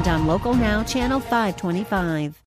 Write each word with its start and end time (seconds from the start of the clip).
and 0.00 0.08
on 0.08 0.26
Local 0.26 0.54
Now, 0.54 0.82
Channel 0.82 1.20
525. 1.20 2.42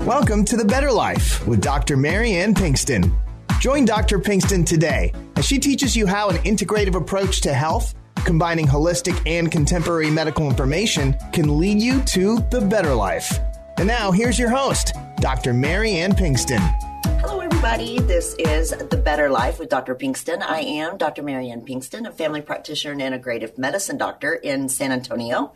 Welcome 0.00 0.44
to 0.44 0.56
The 0.56 0.64
Better 0.66 0.92
Life 0.92 1.46
with 1.46 1.62
Dr. 1.62 1.96
Marianne 1.96 2.54
Pinkston. 2.54 3.10
Join 3.60 3.86
Dr. 3.86 4.18
Pinkston 4.18 4.66
today 4.66 5.12
as 5.36 5.46
she 5.46 5.58
teaches 5.58 5.96
you 5.96 6.06
how 6.06 6.28
an 6.28 6.36
integrative 6.38 6.94
approach 6.94 7.40
to 7.42 7.54
health, 7.54 7.94
combining 8.16 8.66
holistic 8.66 9.18
and 9.26 9.50
contemporary 9.50 10.10
medical 10.10 10.46
information, 10.48 11.16
can 11.32 11.58
lead 11.58 11.80
you 11.80 12.02
to 12.02 12.40
the 12.50 12.60
better 12.60 12.94
life. 12.94 13.38
And 13.78 13.86
now, 13.86 14.10
here's 14.10 14.38
your 14.38 14.50
host, 14.50 14.94
Dr. 15.16 15.54
Marianne 15.54 16.12
Pinkston. 16.12 16.60
Hello, 17.20 17.40
everybody. 17.64 18.00
This 18.00 18.34
is 18.40 18.70
The 18.70 18.96
Better 18.96 19.30
Life 19.30 19.60
with 19.60 19.68
Dr. 19.68 19.94
Pinkston. 19.94 20.42
I 20.42 20.62
am 20.62 20.96
Dr. 20.96 21.22
Marianne 21.22 21.64
Pinkston, 21.64 22.08
a 22.08 22.10
family 22.10 22.42
practitioner 22.42 22.92
and 22.92 23.00
integrative 23.00 23.56
medicine 23.56 23.96
doctor 23.96 24.34
in 24.34 24.68
San 24.68 24.90
Antonio. 24.90 25.52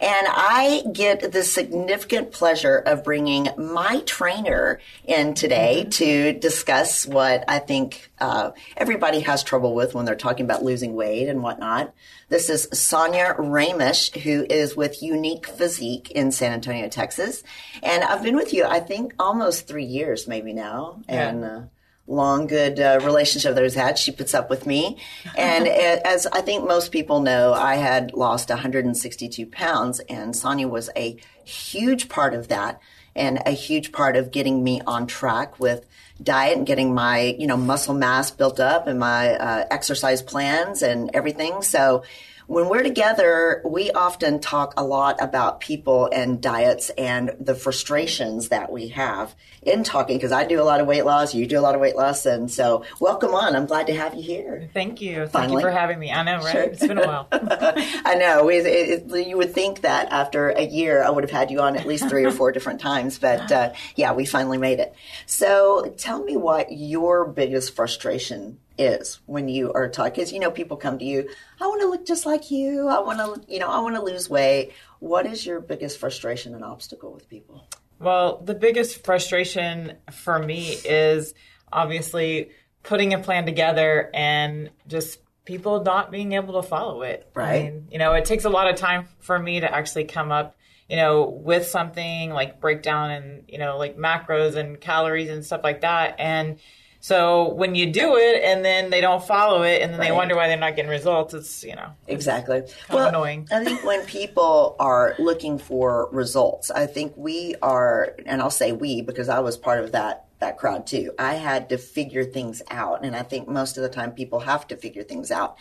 And 0.00 0.26
I 0.30 0.84
get 0.92 1.32
the 1.32 1.42
significant 1.42 2.30
pleasure 2.30 2.76
of 2.76 3.02
bringing 3.02 3.48
my 3.56 4.02
trainer 4.06 4.78
in 5.04 5.34
today 5.34 5.80
mm-hmm. 5.80 5.90
to 5.90 6.32
discuss 6.34 7.08
what 7.08 7.42
I 7.48 7.58
think 7.58 8.08
uh, 8.20 8.52
everybody 8.76 9.18
has 9.20 9.42
trouble 9.42 9.74
with 9.74 9.94
when 9.94 10.04
they're 10.04 10.14
talking 10.14 10.44
about 10.44 10.62
losing 10.62 10.94
weight 10.94 11.28
and 11.28 11.42
whatnot. 11.42 11.92
This 12.28 12.50
is 12.50 12.68
Sonya 12.72 13.34
Roemisch, 13.38 14.14
who 14.18 14.46
is 14.48 14.76
with 14.76 15.00
Younique 15.00 15.46
Physique 15.46 16.10
in 16.10 16.30
San 16.30 16.52
Antonio, 16.52 16.88
Texas. 16.88 17.42
And 17.82 18.04
I've 18.04 18.22
been 18.22 18.36
with 18.36 18.52
you, 18.52 18.64
I 18.64 18.80
think, 18.80 19.14
almost 19.18 19.66
three 19.66 19.86
years, 19.86 20.28
maybe 20.28 20.52
now. 20.52 21.00
Yeah. 21.08 21.28
And, 21.28 21.47
uh, 21.48 21.62
long 22.06 22.46
good 22.46 22.80
uh, 22.80 23.00
relationship 23.02 23.54
that 23.54 23.62
has 23.62 23.74
had. 23.74 23.98
She 23.98 24.10
puts 24.10 24.34
up 24.34 24.50
with 24.50 24.66
me. 24.66 24.98
And 25.36 25.68
as 26.06 26.26
I 26.26 26.40
think 26.40 26.66
most 26.66 26.90
people 26.90 27.20
know, 27.20 27.52
I 27.52 27.76
had 27.76 28.12
lost 28.14 28.48
162 28.48 29.46
pounds 29.46 30.00
and 30.08 30.34
Sonya 30.34 30.68
was 30.68 30.90
a 30.96 31.16
huge 31.44 32.08
part 32.08 32.34
of 32.34 32.48
that 32.48 32.80
and 33.14 33.40
a 33.44 33.50
huge 33.50 33.92
part 33.92 34.16
of 34.16 34.30
getting 34.30 34.62
me 34.62 34.80
on 34.86 35.06
track 35.06 35.58
with 35.60 35.84
diet 36.22 36.56
and 36.56 36.66
getting 36.66 36.94
my, 36.94 37.36
you 37.38 37.46
know, 37.46 37.56
muscle 37.56 37.94
mass 37.94 38.30
built 38.30 38.60
up 38.60 38.86
and 38.86 38.98
my 38.98 39.34
uh, 39.34 39.64
exercise 39.70 40.22
plans 40.22 40.82
and 40.82 41.10
everything. 41.14 41.62
So 41.62 42.04
when 42.48 42.70
we're 42.70 42.82
together, 42.82 43.60
we 43.62 43.90
often 43.90 44.40
talk 44.40 44.72
a 44.78 44.82
lot 44.82 45.22
about 45.22 45.60
people 45.60 46.08
and 46.10 46.40
diets 46.40 46.88
and 46.96 47.36
the 47.38 47.54
frustrations 47.54 48.48
that 48.48 48.72
we 48.72 48.88
have 48.88 49.34
in 49.60 49.84
talking 49.84 50.16
because 50.16 50.32
I 50.32 50.46
do 50.46 50.58
a 50.58 50.64
lot 50.64 50.80
of 50.80 50.86
weight 50.86 51.04
loss, 51.04 51.34
you 51.34 51.46
do 51.46 51.58
a 51.58 51.60
lot 51.60 51.74
of 51.74 51.80
weight 51.82 51.94
loss, 51.94 52.24
and 52.24 52.50
so 52.50 52.84
welcome 53.00 53.34
on. 53.34 53.54
I'm 53.54 53.66
glad 53.66 53.88
to 53.88 53.94
have 53.94 54.14
you 54.14 54.22
here. 54.22 54.70
Thank 54.72 55.02
you. 55.02 55.26
Finally. 55.26 55.30
Thank 55.30 55.52
you 55.52 55.60
for 55.60 55.70
having 55.78 55.98
me. 55.98 56.10
I 56.10 56.22
know, 56.22 56.38
right? 56.38 56.52
Sure. 56.52 56.62
It's 56.62 56.86
been 56.86 56.96
a 56.96 57.06
while. 57.06 57.28
I 57.32 58.14
know. 58.18 58.48
It, 58.48 58.64
it, 58.64 59.28
you 59.28 59.36
would 59.36 59.52
think 59.52 59.82
that 59.82 60.10
after 60.10 60.48
a 60.48 60.62
year, 60.62 61.04
I 61.04 61.10
would 61.10 61.24
have 61.24 61.30
had 61.30 61.50
you 61.50 61.60
on 61.60 61.76
at 61.76 61.86
least 61.86 62.08
three 62.08 62.24
or 62.24 62.30
four 62.32 62.50
different 62.50 62.80
times, 62.80 63.18
but 63.18 63.52
uh, 63.52 63.74
yeah, 63.94 64.14
we 64.14 64.24
finally 64.24 64.58
made 64.58 64.80
it. 64.80 64.94
So 65.26 65.94
tell 65.98 66.24
me 66.24 66.38
what 66.38 66.72
your 66.72 67.26
biggest 67.26 67.76
frustration 67.76 68.58
is 68.78 69.20
when 69.26 69.48
you 69.48 69.72
are 69.72 69.88
talking. 69.88 70.12
Because 70.12 70.32
you 70.32 70.38
know, 70.38 70.50
people 70.50 70.76
come 70.76 70.98
to 70.98 71.04
you. 71.04 71.28
I 71.60 71.66
want 71.66 71.80
to 71.82 71.88
look 71.88 72.06
just 72.06 72.24
like 72.26 72.50
you. 72.50 72.88
I 72.88 73.00
want 73.00 73.18
to, 73.18 73.52
you 73.52 73.58
know, 73.58 73.68
I 73.68 73.80
want 73.80 73.96
to 73.96 74.02
lose 74.02 74.30
weight. 74.30 74.72
What 75.00 75.26
is 75.26 75.44
your 75.44 75.60
biggest 75.60 75.98
frustration 75.98 76.54
and 76.54 76.64
obstacle 76.64 77.12
with 77.12 77.28
people? 77.28 77.66
Well, 77.98 78.40
the 78.44 78.54
biggest 78.54 79.04
frustration 79.04 79.94
for 80.12 80.38
me 80.38 80.76
is 80.84 81.34
obviously 81.72 82.50
putting 82.82 83.12
a 83.12 83.18
plan 83.18 83.44
together 83.44 84.10
and 84.14 84.70
just 84.86 85.18
people 85.44 85.82
not 85.82 86.10
being 86.10 86.32
able 86.32 86.62
to 86.62 86.66
follow 86.66 87.02
it. 87.02 87.28
Right. 87.34 87.48
I 87.48 87.70
mean, 87.70 87.88
you 87.90 87.98
know, 87.98 88.12
it 88.12 88.24
takes 88.24 88.44
a 88.44 88.50
lot 88.50 88.68
of 88.68 88.76
time 88.76 89.08
for 89.18 89.38
me 89.38 89.60
to 89.60 89.74
actually 89.74 90.04
come 90.04 90.30
up, 90.30 90.56
you 90.88 90.96
know, 90.96 91.28
with 91.28 91.66
something 91.66 92.30
like 92.30 92.60
breakdown 92.60 93.10
and, 93.10 93.44
you 93.48 93.58
know, 93.58 93.76
like 93.78 93.96
macros 93.96 94.54
and 94.54 94.80
calories 94.80 95.28
and 95.28 95.44
stuff 95.44 95.62
like 95.64 95.80
that. 95.80 96.16
And, 96.18 96.58
so 97.00 97.50
when 97.54 97.74
you 97.74 97.92
do 97.92 98.16
it 98.16 98.42
and 98.42 98.64
then 98.64 98.90
they 98.90 99.00
don't 99.00 99.24
follow 99.24 99.62
it 99.62 99.82
and 99.82 99.92
then 99.92 100.00
right. 100.00 100.08
they 100.08 100.14
wonder 100.14 100.34
why 100.34 100.48
they're 100.48 100.56
not 100.56 100.74
getting 100.74 100.90
results, 100.90 101.32
it's 101.32 101.62
you 101.62 101.76
know 101.76 101.90
exactly 102.06 102.62
well, 102.90 103.08
annoying. 103.08 103.48
I 103.52 103.64
think 103.64 103.84
when 103.84 104.04
people 104.06 104.74
are 104.80 105.14
looking 105.18 105.58
for 105.58 106.08
results, 106.10 106.70
I 106.70 106.86
think 106.86 107.12
we 107.16 107.54
are, 107.62 108.16
and 108.26 108.42
I'll 108.42 108.50
say 108.50 108.72
we 108.72 109.02
because 109.02 109.28
I 109.28 109.38
was 109.40 109.56
part 109.56 109.82
of 109.82 109.92
that 109.92 110.26
that 110.40 110.58
crowd 110.58 110.86
too. 110.86 111.12
I 111.18 111.34
had 111.34 111.68
to 111.68 111.78
figure 111.78 112.24
things 112.24 112.62
out, 112.70 113.04
and 113.04 113.14
I 113.14 113.22
think 113.22 113.48
most 113.48 113.76
of 113.76 113.82
the 113.82 113.88
time 113.88 114.12
people 114.12 114.40
have 114.40 114.66
to 114.68 114.76
figure 114.76 115.02
things 115.02 115.30
out. 115.30 115.56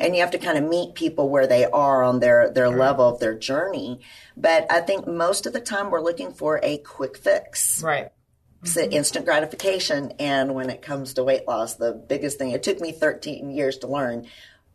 And 0.00 0.14
you 0.14 0.20
have 0.20 0.30
to 0.30 0.38
kind 0.38 0.56
of 0.56 0.62
meet 0.62 0.94
people 0.94 1.28
where 1.28 1.48
they 1.48 1.64
are 1.64 2.04
on 2.04 2.20
their, 2.20 2.50
their 2.50 2.68
right. 2.68 2.78
level 2.78 3.08
of 3.08 3.18
their 3.18 3.34
journey. 3.34 3.98
But 4.36 4.70
I 4.70 4.80
think 4.80 5.08
most 5.08 5.44
of 5.44 5.52
the 5.52 5.60
time 5.60 5.90
we're 5.90 6.00
looking 6.00 6.32
for 6.32 6.60
a 6.62 6.78
quick 6.78 7.18
fix. 7.18 7.82
Right 7.82 8.12
mm-hmm. 8.62 8.92
instant 8.92 9.24
gratification. 9.24 10.12
And 10.18 10.54
when 10.54 10.70
it 10.70 10.82
comes 10.82 11.14
to 11.14 11.24
weight 11.24 11.46
loss, 11.46 11.74
the 11.74 11.92
biggest 11.92 12.38
thing, 12.38 12.50
it 12.50 12.62
took 12.62 12.80
me 12.80 12.92
13 12.92 13.50
years 13.50 13.78
to 13.78 13.86
learn, 13.86 14.26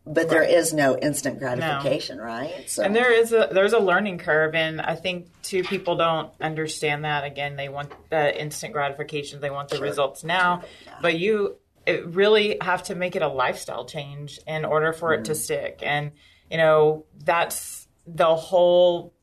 but 0.06 0.22
right. 0.22 0.30
there 0.30 0.44
is 0.44 0.74
no 0.74 0.98
instant 0.98 1.40
gratification, 1.40 2.18
no. 2.18 2.24
right? 2.24 2.70
So. 2.70 2.84
And 2.84 2.96
there 2.96 3.12
is 3.12 3.32
a 3.32 3.50
there's 3.52 3.74
a 3.74 3.80
learning 3.80 4.18
curve, 4.18 4.54
and 4.54 4.82
I 4.82 4.96
think 4.96 5.28
two 5.44 5.64
people 5.64 5.96
don't 5.96 6.32
understand 6.42 7.06
that. 7.06 7.24
Again, 7.24 7.56
they 7.56 7.70
want 7.70 7.92
the 8.10 8.40
instant 8.40 8.74
gratification, 8.74 9.40
they 9.40 9.50
want 9.50 9.70
the 9.70 9.78
sure. 9.78 9.86
results 9.86 10.24
now, 10.24 10.64
yeah. 10.86 10.94
but 11.02 11.18
you 11.18 11.58
really 12.06 12.58
have 12.62 12.84
to 12.84 12.96
make 12.96 13.16
it 13.16 13.22
a 13.22 13.28
lifestyle 13.28 13.86
change 13.86 14.40
in 14.48 14.66
order 14.66 14.94
for 14.94 15.10
mm. 15.10 15.20
it 15.20 15.26
to 15.26 15.32
mm-hmm. 15.32 15.40
stick. 15.40 15.80
And 15.82 16.12
you 16.50 16.58
know 16.58 17.06
that's 17.24 17.88
the 18.06 18.36
whole 18.36 19.14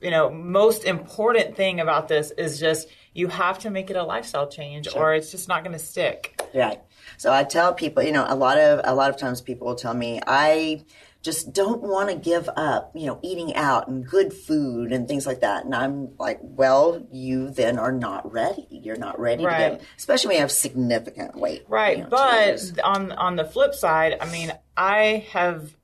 you 0.00 0.10
know 0.10 0.30
most 0.30 0.84
important 0.84 1.56
thing 1.56 1.80
about 1.80 2.08
this 2.08 2.30
is 2.30 2.58
just 2.58 2.88
you 3.12 3.28
have 3.28 3.58
to 3.60 3.70
make 3.70 3.90
it 3.90 3.96
a 3.96 4.02
lifestyle 4.02 4.48
change 4.48 4.88
sure. 4.88 5.02
or 5.02 5.14
it's 5.14 5.30
just 5.30 5.48
not 5.48 5.64
going 5.64 5.76
to 5.76 5.84
stick. 5.84 6.40
Right. 6.54 6.80
So 7.16 7.32
I 7.32 7.44
tell 7.44 7.74
people, 7.74 8.02
you 8.02 8.12
know, 8.12 8.24
a 8.28 8.34
lot 8.34 8.58
of 8.58 8.80
a 8.84 8.94
lot 8.94 9.10
of 9.10 9.16
times 9.16 9.40
people 9.40 9.66
will 9.66 9.74
tell 9.74 9.94
me, 9.94 10.20
I 10.26 10.84
just 11.22 11.52
don't 11.52 11.82
want 11.82 12.08
to 12.08 12.16
give 12.16 12.48
up, 12.56 12.92
you 12.94 13.06
know, 13.06 13.18
eating 13.22 13.54
out 13.54 13.88
and 13.88 14.06
good 14.06 14.32
food 14.32 14.90
and 14.92 15.06
things 15.06 15.26
like 15.26 15.40
that. 15.40 15.64
And 15.64 15.74
I'm 15.74 16.16
like, 16.18 16.38
well, 16.40 17.06
you 17.12 17.50
then 17.50 17.78
are 17.78 17.92
not 17.92 18.32
ready. 18.32 18.66
You're 18.70 18.96
not 18.96 19.20
ready 19.20 19.44
right. 19.44 19.70
to 19.72 19.76
get, 19.76 19.86
especially 19.98 20.28
when 20.28 20.36
you 20.36 20.40
have 20.40 20.52
significant 20.52 21.36
weight. 21.36 21.64
Right. 21.68 21.98
You 21.98 22.04
know, 22.04 22.10
but 22.10 22.80
on 22.84 23.12
on 23.12 23.36
the 23.36 23.44
flip 23.44 23.74
side, 23.74 24.16
I 24.20 24.30
mean, 24.30 24.52
I 24.76 25.26
have 25.32 25.76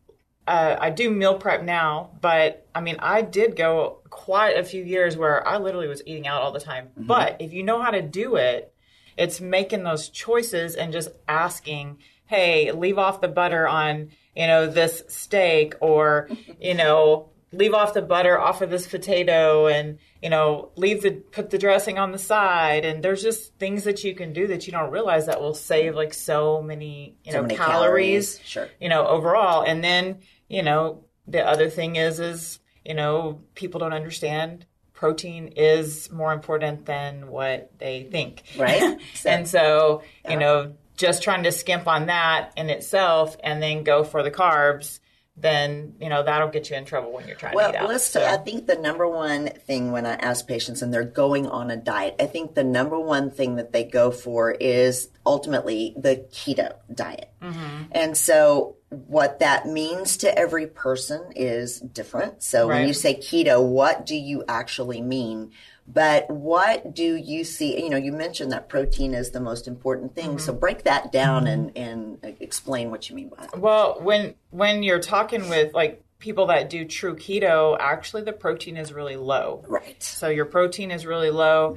uh, 0.46 0.76
I 0.80 0.90
do 0.90 1.10
meal 1.10 1.38
prep 1.38 1.62
now, 1.62 2.10
but 2.20 2.66
I 2.74 2.80
mean, 2.80 2.96
I 3.00 3.22
did 3.22 3.56
go 3.56 3.98
quite 4.10 4.56
a 4.56 4.64
few 4.64 4.84
years 4.84 5.16
where 5.16 5.46
I 5.46 5.58
literally 5.58 5.88
was 5.88 6.02
eating 6.06 6.26
out 6.26 6.42
all 6.42 6.52
the 6.52 6.60
time. 6.60 6.86
Mm-hmm. 6.88 7.06
But 7.06 7.36
if 7.40 7.52
you 7.52 7.62
know 7.62 7.82
how 7.82 7.90
to 7.90 8.02
do 8.02 8.36
it, 8.36 8.72
it's 9.16 9.40
making 9.40 9.82
those 9.82 10.08
choices 10.08 10.76
and 10.76 10.92
just 10.92 11.08
asking, 11.26 11.98
hey, 12.26 12.70
leave 12.72 12.98
off 12.98 13.20
the 13.20 13.28
butter 13.28 13.66
on, 13.66 14.10
you 14.36 14.46
know, 14.46 14.66
this 14.66 15.02
steak 15.08 15.74
or, 15.80 16.28
you 16.60 16.74
know, 16.82 17.30
leave 17.52 17.74
off 17.74 17.94
the 17.94 18.02
butter 18.02 18.38
off 18.38 18.60
of 18.60 18.70
this 18.70 18.86
potato 18.86 19.66
and, 19.66 19.98
you 20.22 20.28
know, 20.28 20.71
leave 20.76 21.03
the, 21.03 21.12
put 21.12 21.50
the 21.50 21.59
dressing 21.59 21.98
on 21.98 22.12
the 22.12 22.18
side. 22.18 22.84
And 22.84 23.03
there's 23.03 23.22
just 23.22 23.54
things 23.59 23.84
that 23.84 24.04
you 24.04 24.15
can 24.15 24.32
do 24.32 24.47
that 24.48 24.66
you 24.66 24.72
don't 24.72 24.91
realize 24.91 25.26
that 25.26 25.41
will 25.41 25.54
save 25.54 25.94
like 25.94 26.12
so 26.12 26.62
many, 26.62 27.16
you 27.24 27.32
so 27.32 27.42
know, 27.42 27.48
calories, 27.48 28.36
calories, 28.36 28.41
sure. 28.44 28.68
you 28.80 28.88
know, 28.88 29.06
overall. 29.06 29.62
And 29.62 29.82
then, 29.82 30.18
you 30.48 30.63
know, 30.63 31.04
the 31.27 31.45
other 31.45 31.69
thing 31.69 31.97
is, 31.97 32.21
is, 32.21 32.60
you 32.84 32.95
know, 32.95 33.41
people 33.54 33.81
don't 33.81 33.93
understand 33.93 34.66
protein 34.93 35.48
is 35.57 36.10
more 36.10 36.33
important 36.33 36.87
than 36.87 37.28
what 37.28 37.71
they 37.78 38.04
think. 38.04 38.43
Right. 38.57 38.98
So, 39.15 39.28
and 39.28 39.47
so, 39.47 40.03
you 40.28 40.37
know, 40.37 40.75
just 40.97 41.22
trying 41.22 41.43
to 41.43 41.53
skimp 41.53 41.87
on 41.87 42.07
that 42.07 42.53
in 42.57 42.71
itself 42.71 43.37
and 43.45 43.63
then 43.63 43.84
go 43.84 44.03
for 44.04 44.22
the 44.22 44.31
carbs 44.31 45.01
then 45.37 45.95
you 46.01 46.09
know 46.09 46.22
that'll 46.22 46.48
get 46.48 46.71
you 46.71 46.77
in 46.77 46.84
trouble 46.84 47.13
when 47.13 47.27
you're 47.27 47.37
trying 47.37 47.54
well, 47.54 47.71
to 47.71 47.78
eat 47.78 47.81
out. 47.83 47.89
let's 47.89 48.07
say 48.07 48.27
I 48.27 48.39
think 48.39 48.66
the 48.66 48.77
number 48.77 49.07
one 49.07 49.48
thing 49.48 49.93
when 49.93 50.07
I 50.07 50.15
ask 50.15 50.47
patients 50.47 50.83
and 50.83 50.93
they're 50.93 51.04
going 51.04 51.47
on 51.47 51.71
a 51.71 51.77
diet, 51.77 52.16
I 52.19 52.27
think 52.27 52.54
the 52.54 52.65
number 52.65 52.98
one 52.98 53.31
thing 53.31 53.57
that 53.57 53.72
they 53.72 53.84
go 53.84 54.10
for 54.10 54.51
is 54.51 55.10
ultimately 55.26 55.94
the 55.98 56.26
keto 56.30 56.76
diet. 56.94 57.30
Mm-hmm. 57.42 57.82
And 57.92 58.16
so 58.16 58.76
what 58.88 59.40
that 59.40 59.66
means 59.66 60.18
to 60.18 60.38
every 60.38 60.66
person 60.66 61.32
is 61.34 61.80
different. 61.80 62.42
So 62.42 62.68
when 62.68 62.86
you 62.86 62.94
say 62.94 63.16
keto, 63.16 63.62
what 63.62 64.06
do 64.06 64.14
you 64.14 64.44
actually 64.48 65.02
mean? 65.02 65.50
But 65.88 66.30
what 66.30 66.94
do 66.94 67.16
you 67.16 67.44
see? 67.44 67.82
You 67.82 67.90
know, 67.90 67.96
you 67.96 68.12
mentioned 68.12 68.52
that 68.52 68.68
protein 68.68 69.14
is 69.14 69.30
the 69.30 69.40
most 69.40 69.68
important 69.68 70.14
thing. 70.14 70.30
Mm-hmm. 70.30 70.38
So 70.38 70.52
break 70.52 70.84
that 70.84 71.12
down 71.12 71.46
and, 71.46 71.76
and 71.76 72.18
explain 72.40 72.90
what 72.90 73.08
you 73.08 73.16
mean 73.16 73.28
by 73.28 73.42
that. 73.42 73.58
Well, 73.58 73.98
when 74.00 74.34
when 74.50 74.82
you're 74.82 75.00
talking 75.00 75.48
with 75.48 75.74
like 75.74 76.02
people 76.18 76.46
that 76.46 76.70
do 76.70 76.84
true 76.84 77.14
keto, 77.14 77.76
actually 77.78 78.22
the 78.22 78.32
protein 78.32 78.76
is 78.76 78.92
really 78.92 79.16
low. 79.16 79.64
Right. 79.68 80.02
So 80.02 80.28
your 80.28 80.46
protein 80.46 80.90
is 80.90 81.06
really 81.06 81.30
low 81.30 81.76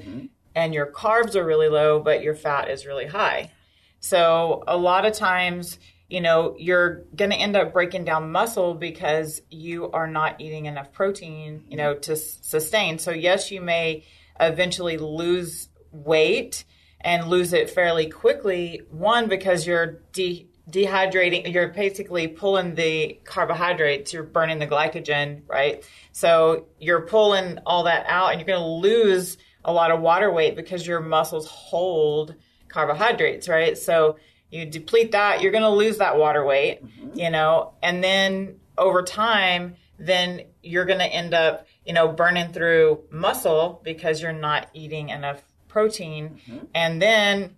and 0.59 0.73
your 0.73 0.87
carbs 0.87 1.35
are 1.35 1.45
really 1.45 1.69
low, 1.69 2.01
but 2.01 2.21
your 2.21 2.35
fat 2.35 2.69
is 2.69 2.85
really 2.85 3.05
high. 3.05 3.51
So 4.01 4.63
a 4.67 4.75
lot 4.75 5.05
of 5.05 5.13
times, 5.13 5.79
you 6.09 6.19
know, 6.19 6.55
you're 6.57 7.05
going 7.15 7.31
to 7.31 7.37
end 7.37 7.55
up 7.55 7.71
breaking 7.71 8.03
down 8.03 8.31
muscle 8.31 8.73
because 8.73 9.41
you 9.49 9.89
are 9.91 10.07
not 10.07 10.41
eating 10.41 10.65
enough 10.65 10.91
protein, 10.91 11.63
you 11.69 11.77
know, 11.77 11.95
to 11.95 12.15
sustain. 12.17 12.99
So 12.99 13.11
yes, 13.11 13.51
you 13.51 13.61
may 13.61 14.03
eventually 14.39 14.97
lose 14.97 15.69
weight 15.91 16.65
and 16.99 17.29
lose 17.29 17.53
it 17.53 17.69
fairly 17.69 18.07
quickly. 18.07 18.81
One, 18.91 19.29
because 19.29 19.65
you're 19.65 20.01
de- 20.11 20.49
dehydrating, 20.69 21.53
you're 21.53 21.69
basically 21.69 22.27
pulling 22.27 22.75
the 22.75 23.19
carbohydrates, 23.23 24.11
you're 24.11 24.23
burning 24.23 24.59
the 24.59 24.67
glycogen, 24.67 25.43
right? 25.47 25.87
So 26.11 26.65
you're 26.79 27.05
pulling 27.07 27.59
all 27.65 27.83
that 27.83 28.05
out 28.07 28.31
and 28.31 28.41
you're 28.41 28.47
going 28.47 28.59
to 28.59 28.87
lose 28.89 29.37
a 29.63 29.73
lot 29.73 29.91
of 29.91 29.99
water 30.01 30.31
weight 30.31 30.55
because 30.55 30.85
your 30.85 30.99
muscles 30.99 31.47
hold 31.47 32.35
carbohydrates, 32.67 33.49
right? 33.49 33.77
So 33.77 34.17
you 34.49 34.65
deplete 34.65 35.11
that, 35.11 35.41
you're 35.41 35.51
going 35.51 35.63
to 35.63 35.69
lose 35.69 35.97
that 35.97 36.17
water 36.17 36.45
weight, 36.45 36.83
mm-hmm. 36.83 37.17
you 37.19 37.29
know, 37.29 37.73
and 37.83 38.03
then 38.03 38.59
over 38.77 39.03
time, 39.03 39.75
then 39.97 40.41
you're 40.63 40.85
going 40.85 40.99
to 40.99 41.05
end 41.05 41.33
up, 41.33 41.67
you 41.85 41.93
know, 41.93 42.07
burning 42.07 42.51
through 42.51 43.03
muscle 43.11 43.81
because 43.83 44.21
you're 44.21 44.31
not 44.31 44.69
eating 44.73 45.09
enough 45.09 45.43
protein. 45.67 46.39
Mm-hmm. 46.47 46.65
And 46.73 47.01
then 47.01 47.55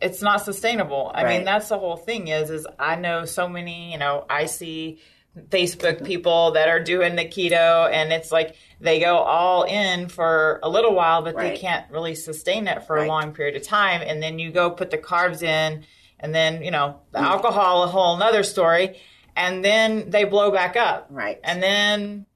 it's 0.00 0.20
not 0.22 0.44
sustainable. 0.44 1.10
I 1.14 1.24
Right. 1.24 1.36
mean, 1.36 1.44
that's 1.44 1.68
the 1.68 1.78
whole 1.78 1.96
thing 1.96 2.28
is, 2.28 2.50
is 2.50 2.66
I 2.78 2.96
know 2.96 3.24
so 3.24 3.48
many, 3.48 3.92
you 3.92 3.98
know, 3.98 4.26
I 4.28 4.46
see 4.46 5.00
Facebook 5.48 6.04
people 6.04 6.52
that 6.52 6.68
are 6.68 6.80
doing 6.80 7.16
the 7.16 7.24
keto 7.24 7.90
and 7.90 8.12
it's 8.12 8.30
like 8.30 8.54
they 8.80 9.00
go 9.00 9.16
all 9.18 9.64
in 9.64 10.08
for 10.08 10.60
a 10.62 10.68
little 10.68 10.94
while, 10.94 11.22
but 11.22 11.34
Right. 11.34 11.54
they 11.54 11.58
can't 11.58 11.90
really 11.90 12.14
sustain 12.14 12.68
it 12.68 12.84
for 12.86 12.96
Right. 12.96 13.06
a 13.06 13.08
long 13.08 13.32
period 13.32 13.56
of 13.56 13.62
time. 13.62 14.02
And 14.02 14.22
then 14.22 14.38
you 14.38 14.50
go 14.52 14.70
put 14.70 14.90
the 14.90 14.98
carbs 14.98 15.42
in 15.42 15.84
and 16.20 16.34
then, 16.34 16.62
you 16.62 16.70
know, 16.70 17.00
the 17.12 17.18
alcohol, 17.18 17.82
a 17.82 17.86
whole 17.88 18.16
nother 18.16 18.42
story. 18.42 19.00
And 19.36 19.64
then 19.64 20.10
they 20.10 20.24
blow 20.24 20.50
back 20.52 20.76
up. 20.76 21.08
Right. 21.10 21.40
And 21.42 21.60
then, 21.62 22.26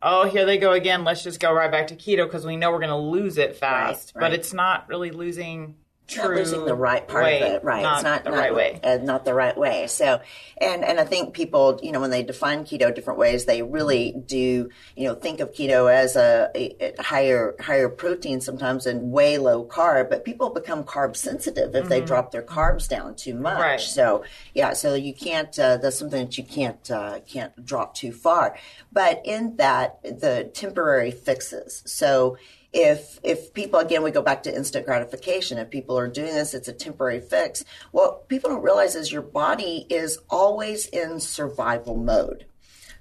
oh, 0.00 0.28
here 0.28 0.44
they 0.46 0.56
go 0.58 0.72
again. 0.72 1.02
Let's 1.02 1.24
just 1.24 1.40
go 1.40 1.52
right 1.52 1.70
back 1.70 1.88
to 1.88 1.96
keto 1.96 2.24
because 2.26 2.46
we 2.46 2.56
know 2.56 2.70
we're 2.70 2.78
going 2.78 2.90
to 2.90 2.96
lose 2.96 3.36
it 3.38 3.56
fast. 3.56 4.12
right. 4.14 4.20
But 4.20 4.32
it's 4.34 4.52
not 4.52 4.88
really 4.88 5.10
losing 5.10 5.74
not 6.16 6.24
true 6.24 6.36
losing 6.36 6.64
the 6.64 6.74
right 6.74 7.06
part 7.06 7.24
way, 7.24 7.42
of 7.42 7.52
it, 7.52 7.64
right? 7.64 7.82
Not 7.82 7.96
it's 7.96 8.04
not 8.04 8.24
the 8.24 8.30
not, 8.30 8.38
right 8.38 8.54
way. 8.54 8.80
uh, 8.82 8.98
not 8.98 9.24
the 9.24 9.34
right 9.34 9.56
way. 9.56 9.86
So, 9.86 10.20
and 10.58 10.84
and 10.84 11.00
I 11.00 11.04
think 11.04 11.34
people, 11.34 11.80
you 11.82 11.92
know, 11.92 12.00
when 12.00 12.10
they 12.10 12.22
define 12.22 12.64
keto 12.64 12.94
different 12.94 13.18
ways, 13.18 13.46
they 13.46 13.62
really 13.62 14.12
do, 14.12 14.68
you 14.96 15.08
know, 15.08 15.14
think 15.14 15.40
of 15.40 15.52
keto 15.52 15.92
as 15.92 16.16
a, 16.16 16.50
a, 16.54 16.94
a 16.98 17.02
higher 17.02 17.54
higher 17.58 17.88
protein 17.88 18.40
sometimes 18.40 18.86
and 18.86 19.10
way 19.12 19.38
low 19.38 19.64
carb. 19.64 20.10
But 20.10 20.24
people 20.24 20.50
become 20.50 20.84
carb 20.84 21.16
sensitive 21.16 21.74
if 21.74 21.88
they 21.88 22.00
drop 22.00 22.30
their 22.32 22.42
carbs 22.42 22.88
down 22.88 23.14
too 23.14 23.34
much. 23.34 23.54
Mm-hmm. 23.54 23.62
Right. 23.62 23.80
So, 23.80 24.24
yeah, 24.54 24.74
so 24.74 24.94
you 24.94 25.14
can't. 25.14 25.58
Uh, 25.58 25.78
that's 25.78 25.98
something 25.98 26.26
that 26.26 26.36
you 26.36 26.44
can't 26.44 26.90
uh, 26.90 27.20
can't 27.20 27.64
drop 27.64 27.94
too 27.94 28.12
far. 28.12 28.56
But 28.92 29.22
in 29.24 29.56
that, 29.56 30.02
the 30.02 30.50
temporary 30.52 31.10
fixes. 31.10 31.82
So 31.86 32.36
if 32.74 33.20
if 33.22 33.54
people 33.54 33.78
again 33.78 34.02
we 34.02 34.10
go 34.10 34.22
back 34.22 34.42
to 34.42 34.54
instant 34.54 34.84
gratification. 34.84 35.58
If 35.58 35.70
people 35.70 35.98
are 35.98 36.08
doing 36.08 36.34
this 36.34 36.54
it's 36.54 36.68
a 36.68 36.72
temporary 36.72 37.20
fix. 37.20 37.64
What 37.92 38.28
people 38.28 38.50
don't 38.50 38.62
realize 38.62 38.94
is 38.94 39.12
your 39.12 39.22
body 39.22 39.86
is 39.88 40.18
always 40.28 40.86
in 40.86 41.20
survival 41.20 41.96
mode 41.96 42.46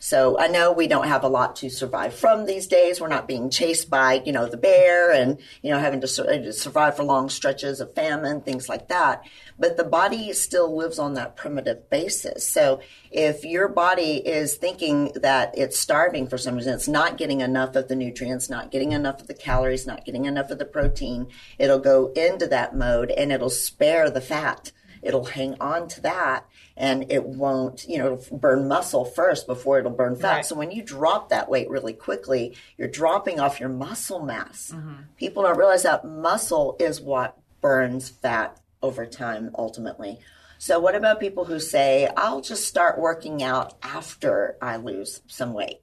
so 0.04 0.38
I 0.38 0.50
know 0.50 0.74
we 0.74 0.88
don't 0.88 1.08
have 1.08 1.24
a 1.24 1.30
lot 1.30 1.56
to 1.58 1.70
survive 1.70 2.14
from 2.14 2.46
these 2.46 2.68
days. 2.68 3.00
We're 3.00 3.08
not 3.08 3.26
being 3.26 3.50
chased 3.50 3.90
by, 3.90 4.22
you 4.26 4.34
know, 4.34 4.48
the 4.48 4.58
bear 4.58 5.14
and, 5.14 5.40
you 5.62 5.72
know, 5.72 5.80
having 5.80 6.02
to, 6.02 6.08
to 6.08 6.50
uh, 6.50 6.52
survive 6.52 6.98
for 6.98 7.06
long 7.06 7.30
stretches 7.30 7.80
of 7.80 7.96
famine, 7.96 8.42
things 8.42 8.68
like 8.68 8.90
that. 8.90 9.24
But 9.58 9.78
the 9.78 9.86
body 9.86 10.34
still 10.34 10.76
lives 10.76 11.00
on 11.00 11.14
that 11.14 11.38
primitive 11.38 11.90
basis. 11.90 12.46
So 12.46 12.82
if 13.12 13.46
your 13.46 13.70
body 13.70 14.18
is 14.18 14.56
thinking 14.56 15.14
that 15.22 15.58
it's 15.58 15.80
starving 15.80 16.28
for 16.28 16.38
some 16.38 16.56
reason, 16.56 16.74
it's 16.74 16.90
not 16.90 17.18
getting 17.18 17.40
enough 17.40 17.78
of 17.78 17.88
the 17.88 17.96
nutrients, 17.96 18.50
not 18.50 18.72
getting 18.72 18.92
enough 18.92 19.22
of 19.22 19.28
the 19.28 19.34
calories, 19.34 19.88
not 19.88 20.04
getting 20.04 20.26
enough 20.26 20.52
of 20.52 20.60
the 20.60 20.66
protein, 20.66 21.28
it'll 21.58 21.80
go 21.80 22.12
into 22.12 22.46
that 22.48 22.76
mode 22.76 23.10
and 23.12 23.32
it'll 23.32 23.50
spare 23.50 24.10
the 24.10 24.20
fat 24.20 24.74
it'll 25.04 25.26
hang 25.26 25.56
on 25.60 25.88
to 25.90 26.02
that 26.02 26.46
and 26.76 27.12
it 27.12 27.26
won't, 27.26 27.86
you 27.88 27.98
know, 27.98 28.20
burn 28.32 28.68
muscle 28.68 29.06
first 29.06 29.48
before 29.48 29.80
it'll 29.80 29.92
burn 29.92 30.16
fat. 30.16 30.36
Right. 30.36 30.46
So 30.46 30.56
when 30.56 30.72
you 30.72 30.82
drop 30.82 31.30
that 31.30 31.50
weight 31.50 31.70
really 31.70 31.94
quickly, 31.94 32.56
you're 32.78 32.88
dropping 32.88 33.40
off 33.40 33.60
your 33.60 33.70
muscle 33.70 34.24
mass. 34.24 34.72
Mm-hmm. 34.74 35.04
People 35.18 35.44
don't 35.44 35.58
realize 35.58 35.84
that 35.84 36.06
muscle 36.06 36.76
is 36.80 37.00
what 37.00 37.38
burns 37.62 38.10
fat 38.10 38.60
over 38.82 39.06
time 39.06 39.52
ultimately. 39.58 40.20
So 40.58 40.80
what 40.80 40.96
about 40.96 41.20
people 41.20 41.46
who 41.46 41.60
say, 41.60 42.10
I'll 42.16 42.42
just 42.42 42.66
start 42.68 42.98
working 42.98 43.44
out 43.44 43.74
after 43.84 44.58
I 44.62 44.78
lose 44.78 45.22
some 45.28 45.54
weight? 45.54 45.82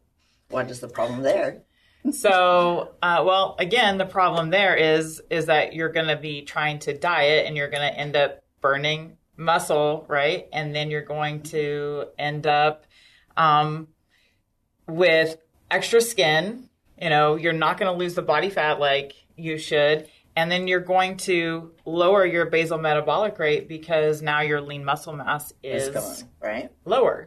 What 0.49 0.71
is 0.71 0.81
the 0.81 0.89
problem 0.89 1.23
there? 1.23 1.63
So, 2.13 2.95
uh, 3.03 3.23
well, 3.27 3.57
again, 3.59 3.99
the 3.99 4.07
problem 4.07 4.49
there 4.49 4.75
is 4.75 5.21
is 5.29 5.47
that 5.47 5.75
you're 5.75 5.93
going 5.93 6.07
to 6.07 6.17
be 6.17 6.43
trying 6.43 6.79
to 6.81 6.97
diet 6.97 7.47
and 7.47 7.57
you're 7.57 7.69
going 7.69 7.93
to 7.93 7.99
end 7.99 8.17
up 8.17 8.43
burning 8.61 9.17
muscle, 9.37 10.05
right? 10.09 10.47
And 10.53 10.75
then 10.75 10.91
you're 10.91 11.03
going 11.03 11.43
to 11.45 12.07
end 12.19 12.47
up 12.47 12.85
um, 13.37 13.89
with 14.87 15.37
extra 15.71 16.01
skin. 16.01 16.69
You 17.01 17.11
know, 17.11 17.37
you're 17.37 17.53
not 17.53 17.79
going 17.79 17.93
to 17.93 17.99
lose 17.99 18.15
the 18.15 18.23
body 18.23 18.51
fat 18.51 18.79
like 18.79 19.15
you 19.37 19.59
should. 19.59 20.09
And 20.37 20.51
then 20.51 20.69
you're 20.69 20.81
going 20.81 21.17
to 21.19 21.73
lower 21.85 22.25
your 22.25 22.47
basal 22.47 22.79
metabolic 22.79 23.39
rate 23.39 23.69
because 23.69 24.23
now 24.23 24.41
your 24.41 24.61
lean 24.61 24.85
muscle 24.85 25.13
mass 25.13 25.53
is 25.63 25.89
gone, 25.89 26.29
right? 26.41 26.71
lower. 26.85 27.27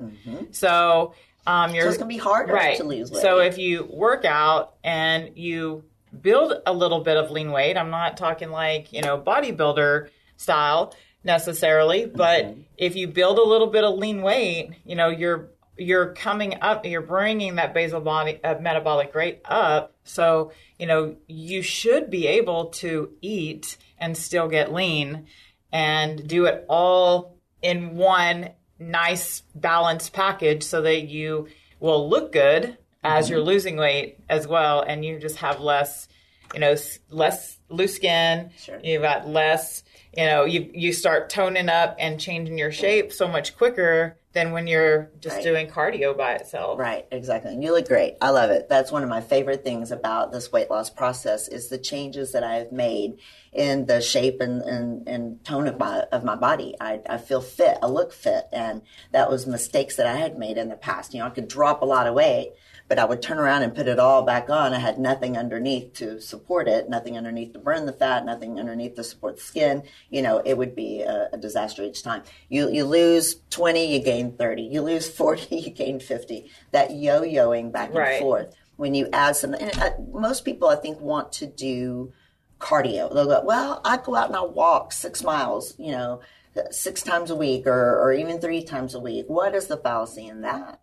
So, 0.52 1.14
um, 1.46 1.76
you're 1.76 1.84
So 1.84 1.90
it's 1.90 1.98
going 1.98 2.10
to 2.10 2.16
be 2.16 2.18
harder 2.18 2.54
right. 2.54 2.78
to 2.78 2.84
lose 2.84 3.12
weight. 3.12 3.22
So 3.22 3.40
if 3.40 3.58
you 3.58 3.90
work 3.92 4.24
out 4.24 4.76
and 4.84 5.38
you 5.38 5.84
build 6.22 6.54
a 6.66 6.74
little 6.74 7.02
bit 7.02 7.18
of 7.18 7.30
lean 7.30 7.52
weight, 7.52 7.76
I'm 7.76 7.90
not 7.90 8.16
talking 8.16 8.50
like, 8.50 8.94
you 8.94 9.02
know, 9.02 9.20
bodybuilder 9.20 10.10
style 10.38 10.94
necessarily, 11.24 12.06
but 12.06 12.44
Mm-hmm. 12.46 12.62
if 12.78 12.96
you 12.96 13.08
build 13.08 13.38
a 13.38 13.44
little 13.44 13.68
bit 13.68 13.84
of 13.84 13.98
lean 13.98 14.22
weight, 14.22 14.72
you 14.86 14.96
know, 14.96 15.10
you're 15.10 15.50
you're 15.78 16.14
coming 16.14 16.56
up, 16.62 16.86
you're 16.86 17.02
bringing 17.02 17.56
that 17.56 17.74
basal 17.74 18.00
body 18.00 18.40
uh, 18.44 18.60
metabolic 18.60 19.16
rate 19.16 19.42
up. 19.46 19.96
So, 20.04 20.52
you 20.78 20.86
know, 20.86 21.16
you 21.28 21.64
should 21.64 22.12
be 22.12 22.28
able 22.28 22.66
to 22.82 23.12
eat 23.22 23.78
and 23.98 24.16
still 24.16 24.48
get 24.48 24.72
lean 24.72 25.26
and 25.72 26.28
do 26.28 26.46
it 26.46 26.64
all 26.70 27.38
in 27.64 27.96
one 27.96 28.50
nice 28.78 29.42
balanced 29.56 30.14
package 30.14 30.62
so 30.62 30.82
that 30.84 31.08
you 31.08 31.48
will 31.80 32.08
look 32.08 32.32
good 32.32 32.78
as 33.04 33.30
you're 33.30 33.40
losing 33.42 33.76
weight 33.78 34.20
as 34.30 34.48
well 34.48 34.82
and 34.82 35.04
you 35.04 35.18
just 35.20 35.38
have 35.38 35.60
less 35.60 36.08
you 36.54 36.60
know 36.60 36.76
less 37.10 37.58
loose 37.70 37.96
skin 37.96 38.52
Sure. 38.60 38.80
you've 38.84 39.02
got 39.02 39.28
less 39.28 39.84
you 40.16 40.26
know 40.26 40.46
you 40.46 40.70
you 40.74 40.94
start 40.94 41.30
toning 41.30 41.70
up 41.70 41.96
and 42.00 42.20
changing 42.20 42.58
your 42.58 42.72
shape 42.72 43.12
so 43.12 43.28
much 43.28 43.56
quicker 43.58 44.18
than 44.34 44.52
when 44.52 44.66
you're 44.66 45.12
just 45.20 45.36
Right. 45.36 45.44
doing 45.44 45.68
cardio 45.68 46.18
by 46.18 46.34
itself 46.34 46.80
Right, 46.80 47.06
exactly. 47.12 47.54
And 47.54 47.64
you 47.64 47.72
look 47.72 47.88
great. 47.88 48.16
I 48.20 48.32
love 48.32 48.50
it. 48.50 48.68
That's 48.68 48.92
one 48.92 49.04
of 49.04 49.10
my 49.10 49.22
favorite 49.22 49.64
things 49.64 49.92
about 49.92 50.32
this 50.32 50.52
weight 50.52 50.72
loss 50.72 50.90
process 50.90 51.48
is 51.48 51.70
the 51.70 51.78
changes 51.78 52.32
that 52.32 52.44
I've 52.44 52.72
made 52.72 53.20
in 53.52 53.86
the 53.86 54.02
shape 54.02 54.42
and, 54.42 54.64
and, 54.64 55.08
and 55.08 55.46
tone 55.46 55.68
of 55.68 55.78
my 55.78 56.00
of 56.12 56.24
my 56.24 56.36
body. 56.36 56.74
I, 56.82 57.02
I 57.08 57.18
feel 57.20 57.42
fit. 57.42 57.78
I 57.84 57.86
look 57.86 58.12
fit. 58.12 58.46
And 58.52 58.82
that 59.12 59.30
was 59.30 59.46
mistakes 59.46 59.98
that 59.98 60.08
I 60.08 60.16
had 60.16 60.40
made 60.40 60.58
in 60.58 60.70
the 60.70 60.76
past. 60.78 61.14
You 61.14 61.20
know, 61.20 61.28
I 61.28 61.30
could 61.30 61.48
drop 61.48 61.84
a 61.84 61.86
lot 61.86 62.08
of 62.08 62.16
weight, 62.16 62.54
but 62.94 63.00
I 63.00 63.06
would 63.06 63.24
turn 63.24 63.40
around 63.40 63.64
and 63.64 63.74
put 63.74 63.88
it 63.88 63.98
all 63.98 64.22
back 64.22 64.52
on. 64.52 64.72
I 64.72 64.78
had 64.78 65.00
nothing 65.00 65.36
underneath 65.36 65.94
to 65.94 66.22
support 66.22 66.68
it, 66.68 66.90
nothing 66.90 67.18
underneath 67.18 67.54
to 67.54 67.58
burn 67.60 67.88
the 67.88 67.92
fat, 67.92 68.24
nothing 68.24 68.60
underneath 68.60 68.94
to 68.98 69.04
support 69.04 69.38
the 69.38 69.42
skin. 69.42 69.82
You 70.12 70.22
know, 70.22 70.44
it 70.46 70.56
would 70.56 70.76
be 70.76 71.02
a, 71.02 71.28
a 71.34 71.38
disaster 71.40 71.82
each 71.82 72.04
time. 72.04 72.22
You, 72.50 72.70
you 72.70 72.86
lose 72.86 73.38
20, 73.50 73.98
you 73.98 74.04
gain 74.04 74.38
30. 74.38 74.62
You 74.62 74.84
lose 74.84 75.10
40, 75.18 75.56
you 75.56 75.72
gain 75.72 76.00
50. 76.00 76.52
That 76.70 76.92
yo-yoing 76.92 77.72
back 77.72 77.88
and 77.88 77.98
Right. 77.98 78.20
forth. 78.20 78.54
When 78.76 78.94
you 78.94 79.10
add 79.12 79.38
some, 79.38 79.56
and 79.56 79.76
uh, 79.80 79.90
most 80.12 80.46
people 80.46 80.70
I 80.70 80.76
think 80.76 81.00
want 81.02 81.32
to 81.34 81.48
do 81.48 82.14
cardio. 82.60 83.12
They'll 83.12 83.26
go, 83.26 83.42
well, 83.44 83.82
I 83.84 83.98
go 83.98 84.16
out 84.16 84.28
and 84.28 84.36
I 84.36 84.44
walk 84.44 84.92
six 84.92 85.24
miles, 85.24 85.74
you 85.80 85.94
know, 85.94 86.22
six 86.70 87.02
times 87.02 87.32
a 87.32 87.36
week 87.36 87.66
or, 87.66 88.00
or 88.00 88.14
even 88.14 88.40
three 88.40 88.64
times 88.64 88.94
a 88.94 89.00
week. 89.00 89.26
What 89.30 89.56
is 89.56 89.66
the 89.66 89.78
fallacy 89.78 90.28
in 90.28 90.42
that? 90.42 90.80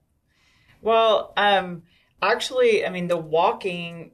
Well, 0.83 1.33
um, 1.37 1.83
actually, 2.23 2.85
I 2.87 2.91
mean, 2.91 3.09
the 3.09 3.17
walking 3.17 4.13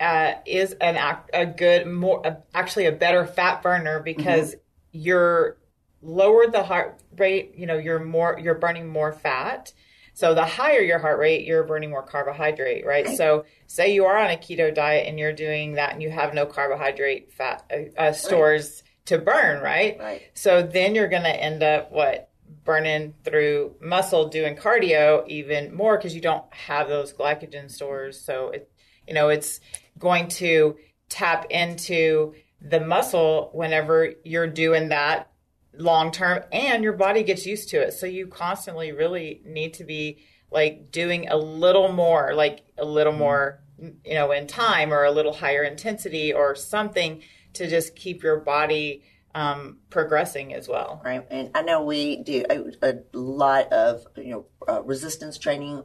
uh, 0.00 0.34
is 0.46 0.72
an 0.80 0.96
ac- 0.96 1.30
a 1.32 1.46
good, 1.46 1.86
more 1.86 2.42
actually 2.54 2.86
a 2.86 2.92
better 2.92 3.26
fat 3.26 3.62
burner 3.62 4.00
because 4.00 4.56
you're 4.92 5.56
lower 6.02 6.46
the 6.46 6.62
heart 6.62 7.02
rate. 7.16 7.54
You 7.56 7.66
know, 7.66 7.78
you're 7.78 8.04
more 8.04 8.38
you're 8.42 8.54
burning 8.54 8.88
more 8.88 9.12
fat. 9.12 9.72
So 10.16 10.32
the 10.32 10.44
higher 10.44 10.80
your 10.80 11.00
heart 11.00 11.18
rate, 11.18 11.44
you're 11.44 11.64
burning 11.64 11.90
more 11.90 12.02
carbohydrate, 12.02 12.86
right? 12.86 13.08
So 13.08 13.46
say 13.66 13.92
you 13.92 14.04
are 14.04 14.16
on 14.16 14.30
a 14.30 14.36
keto 14.36 14.72
diet 14.72 15.08
and 15.08 15.18
you're 15.18 15.32
doing 15.32 15.74
that 15.74 15.92
and 15.92 16.02
you 16.02 16.10
have 16.10 16.34
no 16.34 16.46
carbohydrate 16.46 17.32
fat 17.32 17.64
uh, 17.72 18.00
uh, 18.00 18.12
stores 18.12 18.84
to 19.06 19.18
burn, 19.18 19.60
right? 19.62 19.98
Right. 19.98 20.22
So 20.34 20.62
then 20.62 20.94
you're 20.94 21.08
going 21.08 21.24
to 21.24 21.34
end 21.34 21.64
up 21.64 21.90
what 21.90 22.30
burning 22.64 23.14
through 23.24 23.74
muscle 23.80 24.28
doing 24.28 24.56
cardio 24.56 25.26
even 25.28 25.74
more 25.74 25.96
because 25.96 26.14
you 26.14 26.20
don't 26.20 26.44
have 26.52 26.88
those 26.88 27.12
glycogen 27.12 27.70
stores. 27.70 28.20
So 28.20 28.50
it, 28.50 28.70
you 29.06 29.14
know, 29.14 29.28
it's 29.28 29.60
going 29.98 30.28
to 30.28 30.76
tap 31.08 31.46
into 31.50 32.34
the 32.60 32.80
muscle 32.80 33.50
whenever 33.52 34.14
you're 34.24 34.46
doing 34.46 34.88
that 34.88 35.30
long 35.76 36.10
term 36.10 36.42
and 36.52 36.82
your 36.82 36.92
body 36.92 37.22
gets 37.22 37.46
used 37.46 37.68
to 37.70 37.80
it. 37.80 37.92
So 37.92 38.06
you 38.06 38.26
constantly 38.26 38.92
really 38.92 39.40
need 39.44 39.74
to 39.74 39.84
be 39.84 40.24
like 40.50 40.90
doing 40.90 41.28
a 41.28 41.36
little 41.36 41.92
more, 41.92 42.32
like 42.34 42.62
a 42.78 42.84
little 42.84 43.12
mm-hmm. 43.12 43.20
more, 43.20 43.60
you 44.04 44.14
know, 44.14 44.30
in 44.32 44.46
time 44.46 44.92
or 44.92 45.04
a 45.04 45.10
little 45.10 45.32
higher 45.32 45.64
intensity 45.64 46.32
or 46.32 46.54
something 46.54 47.22
to 47.54 47.68
just 47.68 47.96
keep 47.96 48.22
your 48.22 48.38
body 48.38 49.02
um, 49.34 49.78
progressing 49.90 50.54
as 50.54 50.68
well. 50.68 51.00
right? 51.04 51.26
And 51.30 51.50
I 51.54 51.62
know 51.62 51.82
we 51.84 52.22
do 52.22 52.44
a, 52.48 52.64
a 52.82 52.98
lot 53.12 53.72
of 53.72 54.04
you 54.16 54.30
know 54.30 54.46
uh, 54.68 54.82
resistance 54.82 55.38
training, 55.38 55.82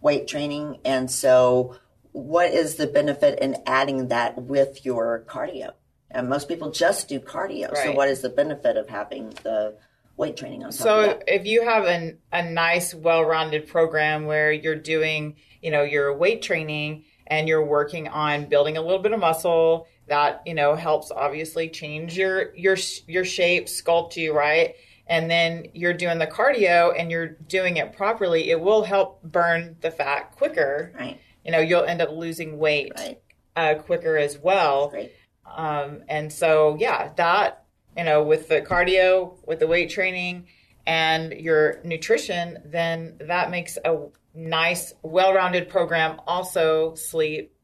weight 0.00 0.28
training, 0.28 0.80
and 0.84 1.10
so 1.10 1.76
what 2.12 2.52
is 2.52 2.76
the 2.76 2.86
benefit 2.86 3.40
in 3.40 3.56
adding 3.66 4.08
that 4.08 4.40
with 4.40 4.84
your 4.84 5.24
cardio? 5.28 5.72
And 6.10 6.28
most 6.28 6.48
people 6.48 6.70
just 6.70 7.08
do 7.08 7.18
cardio. 7.18 7.74
So 7.76 7.92
what 7.92 8.08
is 8.08 8.20
the 8.20 8.28
benefit 8.28 8.76
of 8.76 8.88
having 8.88 9.30
the 9.42 9.76
weight 10.16 10.36
training 10.36 10.62
on 10.62 10.70
top 10.70 10.72
of 10.72 10.84
So 10.84 11.20
if 11.26 11.44
you 11.44 11.64
have 11.64 11.86
an, 11.86 12.18
a 12.32 12.48
nice, 12.48 12.94
well-rounded 12.94 13.66
program 13.66 14.26
where 14.26 14.52
you're 14.52 14.76
doing, 14.76 15.36
you 15.60 15.72
know, 15.72 15.82
your 15.82 16.16
weight 16.16 16.42
training 16.42 17.04
and 17.26 17.48
you're 17.48 17.64
working 17.64 18.06
on 18.06 18.46
building 18.46 18.76
a 18.76 18.80
little 18.80 19.00
bit 19.00 19.12
of 19.12 19.18
muscle, 19.18 19.88
that 20.08 20.42
you 20.46 20.54
know 20.54 20.74
helps 20.74 21.10
obviously 21.10 21.68
change 21.68 22.16
your 22.16 22.54
your 22.54 22.76
your 23.06 23.24
shape, 23.24 23.66
sculpt 23.66 24.16
you 24.16 24.36
right, 24.36 24.74
and 25.06 25.30
then 25.30 25.66
you're 25.74 25.94
doing 25.94 26.18
the 26.18 26.26
cardio 26.26 26.92
and 26.98 27.10
you're 27.10 27.28
doing 27.28 27.76
it 27.76 27.92
properly. 27.94 28.50
It 28.50 28.60
will 28.60 28.84
help 28.84 29.22
burn 29.22 29.76
the 29.80 29.90
fat 29.90 30.32
quicker. 30.32 30.92
Right. 30.98 31.20
You 31.44 31.52
know, 31.52 31.58
you'll 31.60 31.84
end 31.84 32.00
up 32.00 32.10
losing 32.10 32.58
weight 32.58 32.92
Right. 32.96 33.20
uh, 33.56 33.74
quicker 33.82 34.16
as 34.16 34.38
well. 34.38 34.94
Um, 35.46 36.02
and 36.08 36.32
so, 36.32 36.76
yeah, 36.80 37.12
that, 37.16 37.64
you 37.96 38.02
know, 38.04 38.22
with 38.22 38.48
the 38.48 38.62
cardio, 38.62 39.36
with 39.46 39.58
the 39.60 39.66
weight 39.66 39.90
training, 39.90 40.46
and 40.86 41.32
your 41.34 41.80
nutrition, 41.84 42.58
then 42.64 43.18
that 43.20 43.50
makes 43.50 43.76
a 43.84 44.06
nice, 44.34 44.94
well 45.02 45.34
rounded 45.34 45.68
program. 45.68 46.18
Also, 46.26 46.94
sleep, 46.94 47.54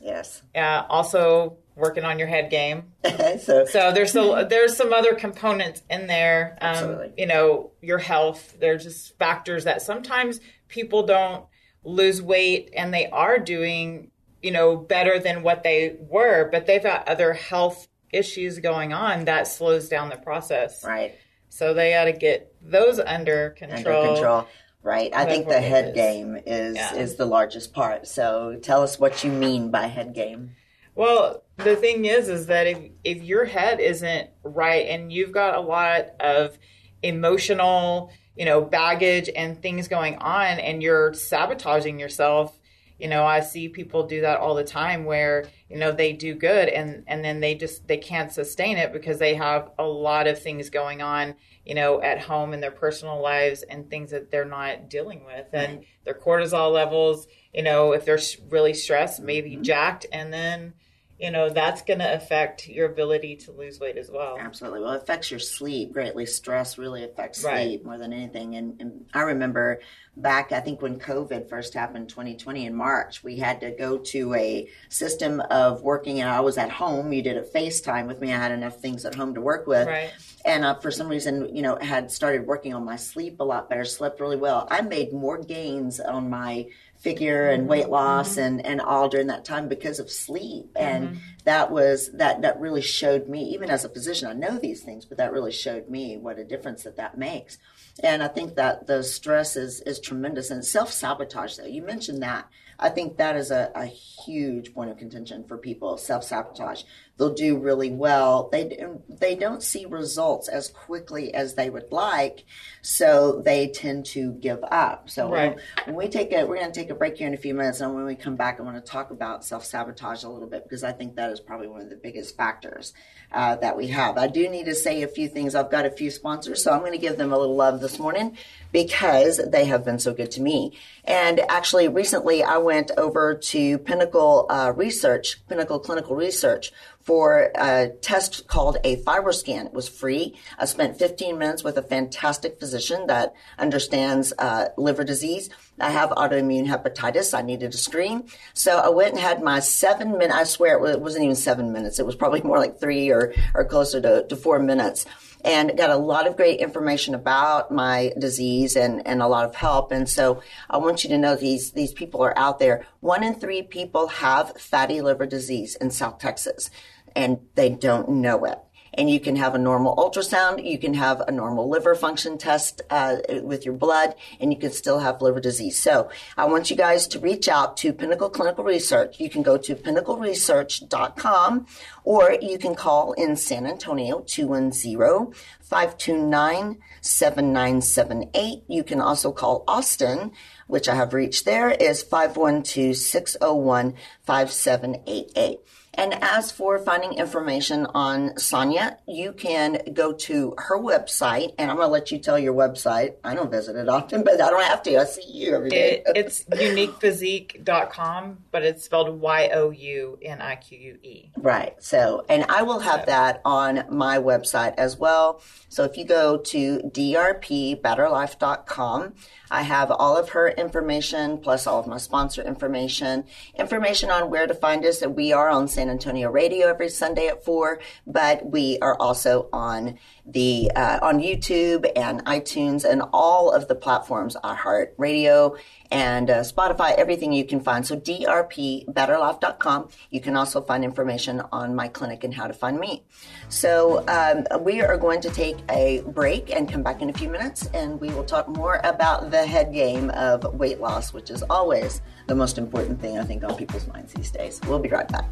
Yes. 0.00 0.42
uh, 0.54 0.84
also 0.88 1.58
working 1.80 2.04
on 2.04 2.18
your 2.18 2.28
head 2.28 2.50
game. 2.50 2.92
so 3.40 3.64
So 3.64 3.92
there's 3.92 4.14
a, 4.14 4.46
there's 4.48 4.76
some 4.76 4.92
other 4.92 5.14
components 5.14 5.82
in 5.90 6.06
there. 6.06 6.58
Um, 6.60 6.68
Absolutely. 6.68 7.12
you 7.18 7.26
know, 7.26 7.70
your 7.80 7.98
health. 7.98 8.56
They're 8.60 8.78
just 8.78 9.18
factors 9.18 9.64
that 9.64 9.82
sometimes 9.82 10.40
people 10.68 11.04
don't 11.04 11.46
lose 11.82 12.20
weight 12.22 12.70
and 12.76 12.92
they 12.92 13.08
are 13.08 13.38
doing, 13.38 14.10
you 14.42 14.50
know, 14.50 14.76
better 14.76 15.18
than 15.18 15.42
what 15.42 15.62
they 15.62 15.96
were, 15.98 16.48
but 16.52 16.66
they've 16.66 16.82
got 16.82 17.08
other 17.08 17.32
health 17.32 17.88
issues 18.12 18.58
going 18.58 18.92
on 18.92 19.24
that 19.24 19.46
slows 19.46 19.88
down 19.88 20.08
the 20.10 20.16
process. 20.16 20.84
right. 20.84 21.14
So 21.52 21.74
they 21.74 21.90
got 21.90 22.04
to 22.04 22.12
get 22.12 22.54
those 22.62 23.00
under 23.00 23.50
control. 23.50 24.02
Under 24.02 24.12
control. 24.14 24.46
Right. 24.82 25.12
I 25.12 25.26
think 25.26 25.48
the 25.48 25.60
head 25.60 25.88
is. 25.88 25.94
game 25.94 26.38
is 26.46 26.76
Yeah. 26.76 26.94
is 26.94 27.16
the 27.16 27.26
largest 27.26 27.72
part. 27.72 28.06
So 28.06 28.58
tell 28.62 28.82
us 28.82 28.98
what 29.00 29.24
you 29.24 29.30
mean 29.32 29.70
by 29.70 29.86
head 29.88 30.14
game. 30.14 30.54
Well, 30.94 31.44
the 31.56 31.76
thing 31.76 32.04
is, 32.04 32.28
is 32.28 32.46
that 32.46 32.66
if 32.66 32.78
if 33.04 33.22
your 33.22 33.44
head 33.44 33.80
isn't 33.80 34.30
right 34.42 34.86
and 34.88 35.12
you've 35.12 35.32
got 35.32 35.54
a 35.54 35.60
lot 35.60 36.10
of 36.20 36.58
emotional, 37.02 38.12
you 38.36 38.44
know, 38.44 38.60
baggage 38.60 39.30
and 39.34 39.60
things 39.60 39.88
going 39.88 40.16
on, 40.16 40.58
and 40.58 40.82
you're 40.82 41.14
sabotaging 41.14 41.98
yourself, 41.98 42.58
you 42.98 43.08
know, 43.08 43.24
I 43.24 43.40
see 43.40 43.68
people 43.68 44.06
do 44.06 44.20
that 44.22 44.40
all 44.40 44.54
the 44.54 44.64
time 44.64 45.04
where 45.04 45.46
you 45.68 45.78
know 45.78 45.92
they 45.92 46.12
do 46.12 46.34
good 46.34 46.68
and 46.68 47.04
and 47.06 47.24
then 47.24 47.40
they 47.40 47.54
just 47.54 47.86
they 47.88 47.96
can't 47.96 48.32
sustain 48.32 48.76
it 48.76 48.92
because 48.92 49.18
they 49.18 49.34
have 49.34 49.70
a 49.78 49.84
lot 49.84 50.26
of 50.26 50.40
things 50.40 50.70
going 50.70 51.00
on, 51.00 51.34
you 51.64 51.74
know, 51.74 52.00
at 52.00 52.20
home 52.20 52.52
in 52.54 52.60
their 52.60 52.70
personal 52.70 53.20
lives 53.20 53.62
and 53.62 53.88
things 53.90 54.10
that 54.10 54.30
they're 54.30 54.44
not 54.44 54.88
dealing 54.88 55.24
with, 55.24 55.46
and 55.52 55.84
their 56.04 56.14
cortisol 56.14 56.72
levels, 56.72 57.26
you 57.52 57.62
know, 57.62 57.92
if 57.92 58.04
they're 58.04 58.20
really 58.48 58.74
stressed, 58.74 59.20
maybe 59.20 59.52
mm-hmm. 59.52 59.62
jacked, 59.62 60.06
and 60.12 60.32
then 60.32 60.72
you 61.20 61.30
know 61.30 61.50
that's 61.50 61.82
going 61.82 61.98
to 61.98 62.14
affect 62.14 62.66
your 62.66 62.86
ability 62.86 63.36
to 63.36 63.52
lose 63.52 63.78
weight 63.78 63.98
as 63.98 64.10
well. 64.10 64.38
Absolutely. 64.40 64.80
Well, 64.80 64.92
it 64.92 65.02
affects 65.02 65.30
your 65.30 65.40
sleep 65.40 65.92
greatly. 65.92 66.24
Stress 66.24 66.78
really 66.78 67.04
affects 67.04 67.44
Right. 67.44 67.66
sleep 67.66 67.84
more 67.84 67.98
than 67.98 68.12
anything. 68.12 68.56
And, 68.56 68.80
and 68.80 69.04
I 69.12 69.22
remember 69.22 69.80
back, 70.16 70.50
I 70.52 70.60
think 70.60 70.80
when 70.80 70.98
COVID 70.98 71.48
first 71.48 71.74
happened, 71.74 72.08
2020 72.08 72.66
in 72.66 72.74
March, 72.74 73.22
we 73.22 73.36
had 73.36 73.60
to 73.60 73.70
go 73.70 73.98
to 73.98 74.34
a 74.34 74.68
system 74.88 75.40
of 75.50 75.82
working. 75.82 76.20
And 76.20 76.30
I 76.30 76.40
was 76.40 76.56
at 76.56 76.70
home. 76.70 77.12
You 77.12 77.22
did 77.22 77.36
a 77.36 77.42
FaceTime 77.42 78.06
with 78.06 78.20
me. 78.20 78.32
I 78.32 78.38
had 78.38 78.52
enough 78.52 78.80
things 78.80 79.04
at 79.04 79.14
home 79.14 79.34
to 79.34 79.40
work 79.42 79.66
with. 79.66 79.86
Right. 79.88 80.12
And 80.46 80.64
uh, 80.64 80.76
for 80.76 80.90
some 80.90 81.08
reason, 81.08 81.54
you 81.54 81.60
know, 81.60 81.76
had 81.82 82.10
started 82.10 82.46
working 82.46 82.72
on 82.74 82.84
my 82.84 82.96
sleep 82.96 83.40
a 83.40 83.44
lot 83.44 83.68
better, 83.68 83.84
slept 83.84 84.20
really 84.20 84.38
well. 84.38 84.66
I 84.70 84.80
made 84.80 85.12
more 85.12 85.36
gains 85.36 86.00
on 86.00 86.30
my 86.30 86.66
figure 87.00 87.48
and 87.48 87.66
weight 87.66 87.84
mm-hmm. 87.84 87.92
loss 87.92 88.32
mm-hmm. 88.32 88.40
and, 88.40 88.66
and 88.66 88.80
all 88.80 89.08
during 89.08 89.26
that 89.28 89.44
time 89.44 89.68
because 89.68 89.98
of 89.98 90.10
sleep. 90.10 90.70
Uh-huh. 90.76 90.84
And 90.86 91.20
that 91.44 91.70
was, 91.70 92.10
that, 92.12 92.42
that 92.42 92.60
really 92.60 92.82
showed 92.82 93.28
me, 93.28 93.42
even 93.54 93.70
as 93.70 93.84
a 93.84 93.88
physician, 93.88 94.28
I 94.28 94.34
know 94.34 94.58
these 94.58 94.82
things, 94.82 95.06
but 95.06 95.18
that 95.18 95.32
really 95.32 95.52
showed 95.52 95.88
me 95.88 96.16
what 96.18 96.38
a 96.38 96.44
difference 96.44 96.82
that 96.84 96.96
that 96.96 97.16
makes. 97.16 97.58
And 98.02 98.22
I 98.22 98.28
think 98.28 98.54
that 98.56 98.86
the 98.86 99.02
stress 99.02 99.56
is, 99.56 99.80
is 99.82 99.98
tremendous 99.98 100.50
and 100.50 100.64
self 100.64 100.92
sabotage 100.92 101.56
though. 101.56 101.64
You 101.66 101.82
mentioned 101.82 102.22
that. 102.22 102.48
I 102.78 102.88
think 102.88 103.18
that 103.18 103.36
is 103.36 103.50
a, 103.50 103.70
a 103.74 103.84
huge 103.84 104.72
point 104.72 104.90
of 104.90 104.96
contention 104.96 105.44
for 105.44 105.58
people. 105.58 105.98
Self 105.98 106.24
sabotage. 106.24 106.82
They'll 107.20 107.34
do 107.34 107.58
really 107.58 107.90
well. 107.90 108.48
They 108.50 108.82
they 109.10 109.34
don't 109.34 109.62
see 109.62 109.84
results 109.84 110.48
as 110.48 110.68
quickly 110.68 111.34
as 111.34 111.54
they 111.54 111.68
would 111.68 111.92
like, 111.92 112.46
so 112.80 113.42
they 113.44 113.68
tend 113.68 114.06
to 114.06 114.32
give 114.32 114.64
up. 114.64 115.10
So 115.10 115.30
Right. 115.30 115.58
when 115.84 115.96
we 115.96 116.08
take 116.08 116.32
a, 116.32 116.46
we're 116.46 116.56
going 116.56 116.72
to 116.72 116.80
take 116.80 116.88
a 116.88 116.94
break 116.94 117.18
here 117.18 117.28
in 117.28 117.34
a 117.34 117.36
few 117.36 117.52
minutes, 117.52 117.82
and 117.82 117.94
when 117.94 118.06
we 118.06 118.14
come 118.14 118.36
back, 118.36 118.58
I 118.58 118.62
want 118.62 118.82
to 118.82 118.90
talk 118.90 119.10
about 119.10 119.44
self 119.44 119.66
sabotage 119.66 120.24
a 120.24 120.30
little 120.30 120.48
bit 120.48 120.62
because 120.62 120.82
I 120.82 120.92
think 120.92 121.16
that 121.16 121.30
is 121.30 121.40
probably 121.40 121.68
one 121.68 121.82
of 121.82 121.90
the 121.90 121.96
biggest 121.96 122.38
factors 122.38 122.94
uh, 123.32 123.56
that 123.56 123.76
we 123.76 123.88
have. 123.88 124.16
I 124.16 124.26
do 124.26 124.48
need 124.48 124.64
to 124.64 124.74
say 124.74 125.02
a 125.02 125.08
few 125.08 125.28
things. 125.28 125.54
I've 125.54 125.70
got 125.70 125.84
a 125.84 125.90
few 125.90 126.10
sponsors, 126.10 126.64
so 126.64 126.72
I'm 126.72 126.80
going 126.80 126.92
to 126.92 126.98
give 126.98 127.18
them 127.18 127.34
a 127.34 127.38
little 127.38 127.54
love 127.54 127.82
this 127.82 127.98
morning 127.98 128.38
because 128.72 129.36
they 129.46 129.66
have 129.66 129.84
been 129.84 129.98
so 129.98 130.14
good 130.14 130.30
to 130.30 130.40
me. 130.40 130.78
And 131.04 131.40
actually, 131.50 131.88
recently 131.88 132.42
I 132.42 132.56
went 132.56 132.92
over 132.96 133.34
to 133.34 133.78
Pinnacle 133.78 134.46
uh, 134.48 134.72
Research, 134.74 135.46
Pinnacle 135.48 135.80
Clinical 135.80 136.16
Research, 136.16 136.72
for 137.10 137.50
a 137.56 137.88
test 138.02 138.46
called 138.46 138.76
a 138.84 138.94
FibroScan. 139.02 139.66
It 139.66 139.72
was 139.72 139.88
free. 139.88 140.36
I 140.60 140.64
spent 140.64 140.96
15 140.96 141.36
minutes 141.38 141.64
with 141.64 141.76
a 141.76 141.82
fantastic 141.82 142.60
physician 142.60 143.08
that 143.08 143.34
understands 143.58 144.32
uh, 144.38 144.66
liver 144.76 145.02
disease. 145.02 145.50
I 145.80 145.90
have 145.90 146.10
autoimmune 146.10 146.68
hepatitis. 146.68 147.36
I 147.36 147.42
needed 147.42 147.74
a 147.74 147.76
screen. 147.76 148.28
So 148.54 148.78
I 148.78 148.90
went 148.90 149.14
and 149.14 149.20
had 149.20 149.42
my 149.42 149.58
seven 149.58 150.18
minute, 150.18 150.36
I 150.36 150.44
swear 150.44 150.86
it 150.86 151.00
wasn't 151.00 151.24
even 151.24 151.34
seven 151.34 151.72
minutes. 151.72 151.98
It 151.98 152.06
was 152.06 152.14
probably 152.14 152.42
more 152.44 152.58
like 152.58 152.78
three 152.78 153.10
or, 153.10 153.34
or 153.56 153.64
closer 153.64 154.00
to, 154.00 154.24
to 154.28 154.36
four 154.36 154.60
minutes 154.60 155.04
and 155.44 155.76
got 155.76 155.90
a 155.90 155.96
lot 155.96 156.26
of 156.26 156.36
great 156.36 156.60
information 156.60 157.14
about 157.14 157.70
my 157.70 158.12
disease 158.18 158.76
and, 158.76 159.06
and 159.06 159.22
a 159.22 159.26
lot 159.26 159.44
of 159.44 159.54
help. 159.54 159.90
And 159.90 160.08
so 160.08 160.42
I 160.68 160.78
want 160.78 161.02
you 161.02 161.10
to 161.10 161.18
know 161.18 161.34
these, 161.34 161.72
these 161.72 161.92
people 161.92 162.22
are 162.22 162.36
out 162.38 162.58
there. 162.58 162.86
One 163.00 163.22
in 163.22 163.34
three 163.34 163.62
people 163.62 164.08
have 164.08 164.60
fatty 164.60 165.00
liver 165.00 165.26
disease 165.26 165.76
in 165.76 165.90
South 165.90 166.18
Texas 166.18 166.70
and 167.14 167.38
they 167.54 167.70
don't 167.70 168.08
know 168.08 168.44
it 168.44 168.58
and 168.94 169.10
you 169.10 169.20
can 169.20 169.36
have 169.36 169.54
a 169.54 169.58
normal 169.58 169.96
ultrasound. 169.96 170.64
You 170.68 170.78
can 170.78 170.94
have 170.94 171.20
a 171.20 171.30
normal 171.30 171.68
liver 171.68 171.94
function 171.94 172.38
test 172.38 172.82
uh, 172.90 173.18
with 173.42 173.64
your 173.64 173.74
blood, 173.74 174.14
and 174.40 174.52
you 174.52 174.58
can 174.58 174.72
still 174.72 174.98
have 174.98 175.22
liver 175.22 175.40
disease. 175.40 175.78
So 175.78 176.10
I 176.36 176.46
want 176.46 176.70
you 176.70 176.76
guys 176.76 177.06
to 177.08 177.20
reach 177.20 177.48
out 177.48 177.76
to 177.78 177.92
Pinnacle 177.92 178.30
Clinical 178.30 178.64
Research. 178.64 179.20
You 179.20 179.30
can 179.30 179.42
go 179.42 179.56
to 179.56 179.74
pinnacleresearch.com 179.74 181.66
or 182.04 182.36
you 182.40 182.58
can 182.58 182.74
call 182.74 183.12
in 183.12 183.36
San 183.36 183.66
Antonio 183.66 184.20
210 184.20 185.32
529 185.60 186.78
7978. 187.00 188.64
You 188.68 188.84
can 188.84 189.00
also 189.00 189.32
call 189.32 189.64
Austin, 189.68 190.32
which 190.66 190.88
I 190.88 190.94
have 190.94 191.14
reached 191.14 191.44
there, 191.44 191.70
is 191.70 192.02
512 192.02 192.96
601 192.96 193.94
5788. 194.22 195.60
And 195.94 196.14
as 196.22 196.52
for 196.52 196.78
finding 196.78 197.14
information 197.14 197.86
on 197.86 198.38
Sonya, 198.38 198.98
you 199.08 199.32
can 199.32 199.80
go 199.92 200.12
to 200.12 200.54
her 200.56 200.78
website, 200.78 201.54
and 201.58 201.68
I'm 201.70 201.76
going 201.76 201.88
to 201.88 201.92
let 201.92 202.12
you 202.12 202.18
tell 202.18 202.38
your 202.38 202.54
website. 202.54 203.16
I 203.24 203.34
don't 203.34 203.50
visit 203.50 203.74
it 203.76 203.88
often, 203.88 204.22
but 204.22 204.40
I 204.40 204.50
don't 204.50 204.62
have 204.62 204.84
to. 204.84 204.98
I 204.98 205.04
see 205.04 205.26
you 205.26 205.56
every 205.56 205.70
day. 205.70 206.04
It, 206.06 206.16
it's 206.16 206.44
youniquephysique.com, 206.44 208.44
but 208.50 208.62
it's 208.62 208.84
spelled 208.84 209.20
Y 209.20 209.50
O 209.52 209.70
U 209.70 210.18
N 210.22 210.40
I 210.40 210.56
Q 210.56 210.78
U 210.78 210.98
E. 211.02 211.32
Right. 211.36 211.74
So, 211.82 212.24
and 212.28 212.44
I 212.48 212.62
will 212.62 212.80
have 212.80 213.06
that 213.06 213.40
on 213.44 213.84
my 213.90 214.18
website 214.18 214.74
as 214.78 214.96
well. 214.96 215.42
So 215.68 215.84
if 215.84 215.96
you 215.96 216.04
go 216.04 216.38
to 216.38 216.78
drpbetterlife.com, 216.78 219.14
I 219.50 219.62
have 219.62 219.90
all 219.90 220.16
of 220.16 220.30
her 220.30 220.48
information 220.48 221.38
plus 221.38 221.66
all 221.66 221.80
of 221.80 221.86
my 221.86 221.98
sponsor 221.98 222.42
information, 222.42 223.24
information 223.54 224.10
on 224.10 224.30
where 224.30 224.46
to 224.46 224.54
find 224.54 224.84
us. 224.84 225.00
That 225.00 225.14
we 225.14 225.32
are 225.32 225.48
on 225.48 225.68
San 225.68 225.90
Antonio 225.90 226.30
radio 226.30 226.68
every 226.68 226.88
Sunday 226.88 227.26
at 227.28 227.44
four, 227.44 227.80
but 228.06 228.50
we 228.50 228.78
are 228.80 228.96
also 228.96 229.48
on 229.52 229.98
the 230.26 230.70
uh, 230.74 230.98
on 231.02 231.20
YouTube 231.20 231.90
and 231.96 232.24
iTunes 232.24 232.84
and 232.84 233.02
all 233.12 233.50
of 233.50 233.68
the 233.68 233.74
platforms, 233.74 234.36
iHeart 234.42 234.92
Radio 234.96 235.56
and 235.90 236.30
uh, 236.30 236.40
Spotify, 236.40 236.94
everything 236.94 237.32
you 237.32 237.44
can 237.44 237.60
find. 237.60 237.86
So 237.86 237.96
drpbetterlife.com. 237.96 239.88
You 240.10 240.20
can 240.20 240.36
also 240.36 240.60
find 240.62 240.84
information 240.84 241.42
on 241.52 241.74
my 241.74 241.88
clinic 241.88 242.22
and 242.24 242.32
how 242.32 242.46
to 242.46 242.54
find 242.54 242.78
me. 242.78 243.02
So 243.48 244.04
um, 244.08 244.46
we 244.62 244.82
are 244.82 244.96
going 244.96 245.20
to 245.22 245.30
take 245.30 245.56
a 245.68 246.02
break 246.06 246.54
and 246.54 246.70
come 246.70 246.82
back 246.82 247.02
in 247.02 247.10
a 247.10 247.12
few 247.12 247.28
minutes, 247.28 247.66
and 247.74 248.00
we 248.00 248.08
will 248.08 248.24
talk 248.24 248.48
more 248.48 248.80
about 248.84 249.30
the 249.30 249.44
head 249.44 249.72
game 249.72 250.10
of 250.10 250.44
weight 250.54 250.80
loss, 250.80 251.12
which 251.12 251.30
is 251.30 251.42
always 251.50 252.02
the 252.26 252.34
most 252.34 252.58
important 252.58 253.00
thing 253.00 253.18
I 253.18 253.24
think 253.24 253.42
on 253.42 253.56
people's 253.56 253.86
minds 253.88 254.12
these 254.12 254.30
days. 254.30 254.60
We'll 254.66 254.78
be 254.78 254.88
right 254.88 255.08
back. 255.08 255.28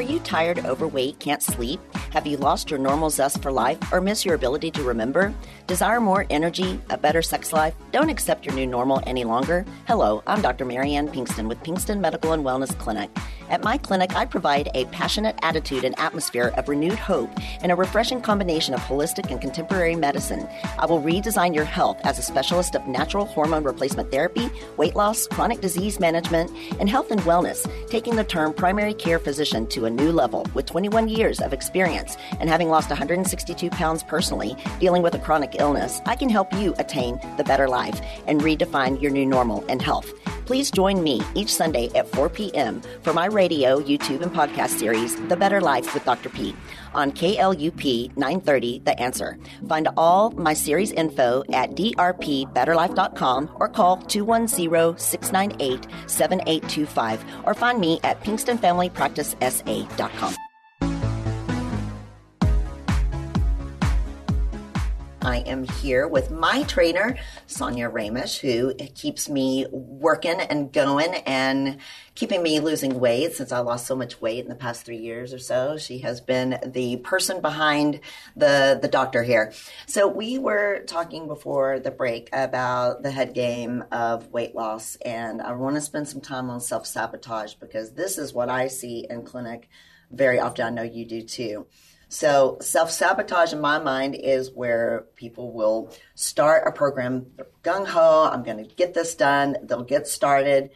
Are 0.00 0.12
you 0.12 0.18
tired, 0.20 0.64
overweight, 0.64 1.18
can't 1.18 1.42
sleep? 1.42 1.78
Have 2.14 2.26
you 2.26 2.38
lost 2.38 2.70
your 2.70 2.80
normal 2.80 3.10
zest 3.10 3.42
for 3.42 3.52
life 3.52 3.76
or 3.92 4.00
miss 4.00 4.24
your 4.24 4.34
ability 4.34 4.70
to 4.70 4.82
remember? 4.82 5.34
Desire 5.66 6.00
more 6.00 6.24
energy, 6.30 6.80
a 6.88 6.96
better 6.96 7.20
sex 7.20 7.52
life? 7.52 7.74
Don't 7.92 8.08
accept 8.08 8.46
your 8.46 8.54
new 8.54 8.66
normal 8.66 9.02
any 9.06 9.24
longer? 9.24 9.66
Hello, 9.86 10.22
I'm 10.26 10.40
Dr. 10.40 10.64
Marianne 10.64 11.08
Pinkston 11.08 11.48
with 11.48 11.62
Pinkston 11.62 12.00
Medical 12.00 12.32
and 12.32 12.42
Wellness 12.42 12.76
Clinic. 12.78 13.10
At 13.50 13.62
my 13.62 13.76
clinic, 13.76 14.14
I 14.14 14.24
provide 14.24 14.70
a 14.74 14.86
passionate 14.86 15.36
attitude 15.42 15.84
and 15.84 15.98
atmosphere 15.98 16.54
of 16.56 16.68
renewed 16.68 16.98
hope 16.98 17.30
and 17.60 17.70
a 17.70 17.76
refreshing 17.76 18.22
combination 18.22 18.74
of 18.74 18.80
holistic 18.80 19.30
and 19.30 19.40
contemporary 19.40 19.96
medicine. 19.96 20.48
I 20.78 20.86
will 20.86 21.02
redesign 21.02 21.54
your 21.54 21.64
health 21.64 21.98
as 22.04 22.18
a 22.18 22.22
specialist 22.22 22.76
of 22.76 22.86
natural 22.86 23.26
hormone 23.26 23.64
replacement 23.64 24.10
therapy, 24.10 24.48
weight 24.76 24.94
loss, 24.94 25.26
chronic 25.26 25.60
disease 25.60 26.00
management, 26.00 26.50
and 26.78 26.88
health 26.88 27.10
and 27.10 27.20
wellness, 27.22 27.68
taking 27.90 28.14
the 28.14 28.24
term 28.24 28.54
primary 28.54 28.94
care 28.94 29.18
physician 29.18 29.66
to 29.66 29.84
a 29.90 30.02
new 30.02 30.12
level 30.12 30.46
with 30.54 30.66
21 30.66 31.08
years 31.08 31.40
of 31.40 31.52
experience 31.52 32.16
and 32.38 32.48
having 32.48 32.68
lost 32.68 32.88
162 32.88 33.70
pounds 33.70 34.02
personally 34.02 34.56
dealing 34.78 35.02
with 35.02 35.14
a 35.14 35.18
chronic 35.18 35.56
illness. 35.58 36.00
I 36.06 36.16
can 36.16 36.28
help 36.28 36.52
you 36.54 36.74
attain 36.78 37.18
the 37.36 37.44
better 37.44 37.68
life 37.68 38.00
and 38.26 38.40
redefine 38.40 39.00
your 39.02 39.10
new 39.10 39.26
normal 39.26 39.64
and 39.68 39.82
health. 39.82 40.12
Please 40.50 40.72
join 40.72 41.04
me 41.04 41.22
each 41.36 41.54
Sunday 41.54 41.90
at 41.94 42.08
4 42.08 42.28
p.m. 42.28 42.82
for 43.02 43.12
my 43.12 43.26
radio, 43.26 43.78
YouTube, 43.78 44.22
and 44.22 44.32
podcast 44.32 44.70
series, 44.70 45.14
The 45.28 45.36
Better 45.36 45.60
Life 45.60 45.94
with 45.94 46.04
Dr. 46.04 46.28
P, 46.28 46.56
on 46.92 47.12
KLUP 47.12 48.16
930 48.16 48.80
The 48.80 49.00
Answer. 49.00 49.38
Find 49.68 49.86
all 49.96 50.32
my 50.32 50.52
series 50.52 50.90
info 50.90 51.44
at 51.52 51.76
drpbetterlife.com 51.76 53.50
or 53.60 53.68
call 53.68 53.98
210 53.98 54.98
698 54.98 55.86
7825 56.08 57.24
or 57.44 57.54
find 57.54 57.78
me 57.78 58.00
at 58.02 58.20
pinkstonfamilypracticesa.com. 58.24 60.34
I 65.22 65.38
am 65.40 65.64
here 65.64 66.08
with 66.08 66.30
my 66.30 66.62
trainer, 66.62 67.18
Sonya 67.46 67.90
Roemisch, 67.90 68.40
who 68.40 68.72
keeps 68.94 69.28
me 69.28 69.66
working 69.70 70.40
and 70.40 70.72
going 70.72 71.14
and 71.14 71.78
keeping 72.14 72.42
me 72.42 72.58
losing 72.60 72.98
weight 72.98 73.34
since 73.34 73.52
I 73.52 73.58
lost 73.58 73.86
so 73.86 73.94
much 73.94 74.22
weight 74.22 74.42
in 74.42 74.48
the 74.48 74.54
past 74.54 74.86
three 74.86 74.96
years 74.96 75.34
or 75.34 75.38
so. 75.38 75.76
She 75.76 75.98
has 75.98 76.22
been 76.22 76.58
the 76.64 76.96
person 76.98 77.42
behind 77.42 78.00
the, 78.34 78.78
the 78.80 78.88
doctor 78.88 79.22
here. 79.22 79.52
So 79.86 80.08
we 80.08 80.38
were 80.38 80.84
talking 80.86 81.26
before 81.26 81.80
the 81.80 81.90
break 81.90 82.30
about 82.32 83.02
the 83.02 83.10
head 83.10 83.34
game 83.34 83.84
of 83.92 84.28
weight 84.28 84.54
loss, 84.54 84.96
and 85.04 85.42
I 85.42 85.52
want 85.52 85.76
to 85.76 85.82
spend 85.82 86.08
some 86.08 86.22
time 86.22 86.48
on 86.48 86.60
self 86.60 86.86
sabotage 86.86 87.54
because 87.54 87.92
this 87.92 88.16
is 88.16 88.32
what 88.32 88.48
I 88.48 88.68
see 88.68 89.06
in 89.10 89.24
clinic 89.24 89.68
very 90.10 90.40
often. 90.40 90.66
I 90.66 90.70
know 90.70 90.82
you 90.82 91.04
do 91.04 91.20
too. 91.20 91.66
So 92.10 92.58
self 92.60 92.90
sabotage 92.90 93.52
in 93.52 93.60
my 93.60 93.78
mind 93.78 94.16
is 94.16 94.50
where 94.50 95.06
people 95.14 95.52
will 95.52 95.94
start 96.16 96.66
a 96.66 96.72
program 96.72 97.26
gung 97.62 97.86
ho. 97.86 98.28
I'm 98.30 98.42
going 98.42 98.58
to 98.58 98.74
get 98.74 98.94
this 98.94 99.14
done. 99.14 99.56
They'll 99.62 99.84
get 99.84 100.08
started 100.08 100.70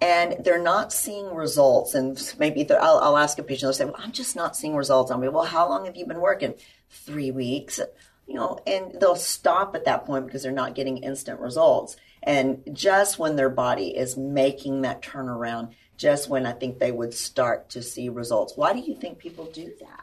and 0.00 0.44
they're 0.44 0.60
not 0.60 0.92
seeing 0.92 1.32
results. 1.32 1.94
And 1.94 2.20
maybe 2.36 2.68
I'll, 2.68 2.98
I'll, 2.98 3.16
ask 3.16 3.38
a 3.38 3.44
patient, 3.44 3.68
they'll 3.68 3.72
say, 3.74 3.84
well, 3.84 3.94
I'm 3.96 4.10
just 4.10 4.34
not 4.34 4.56
seeing 4.56 4.74
results. 4.74 5.12
I'll 5.12 5.20
be, 5.20 5.28
well, 5.28 5.44
how 5.44 5.68
long 5.68 5.86
have 5.86 5.96
you 5.96 6.04
been 6.04 6.20
working? 6.20 6.54
Three 6.90 7.30
weeks, 7.30 7.78
you 8.26 8.34
know, 8.34 8.58
and 8.66 9.00
they'll 9.00 9.14
stop 9.14 9.76
at 9.76 9.84
that 9.84 10.04
point 10.04 10.26
because 10.26 10.42
they're 10.42 10.50
not 10.50 10.74
getting 10.74 10.98
instant 10.98 11.38
results. 11.38 11.96
And 12.24 12.60
just 12.72 13.20
when 13.20 13.36
their 13.36 13.50
body 13.50 13.96
is 13.96 14.16
making 14.16 14.82
that 14.82 15.00
turnaround, 15.00 15.74
just 15.96 16.28
when 16.28 16.44
I 16.44 16.52
think 16.52 16.80
they 16.80 16.90
would 16.90 17.14
start 17.14 17.70
to 17.70 17.82
see 17.82 18.08
results. 18.08 18.56
Why 18.56 18.72
do 18.72 18.80
you 18.80 18.96
think 18.96 19.18
people 19.18 19.44
do 19.44 19.72
that? 19.78 20.01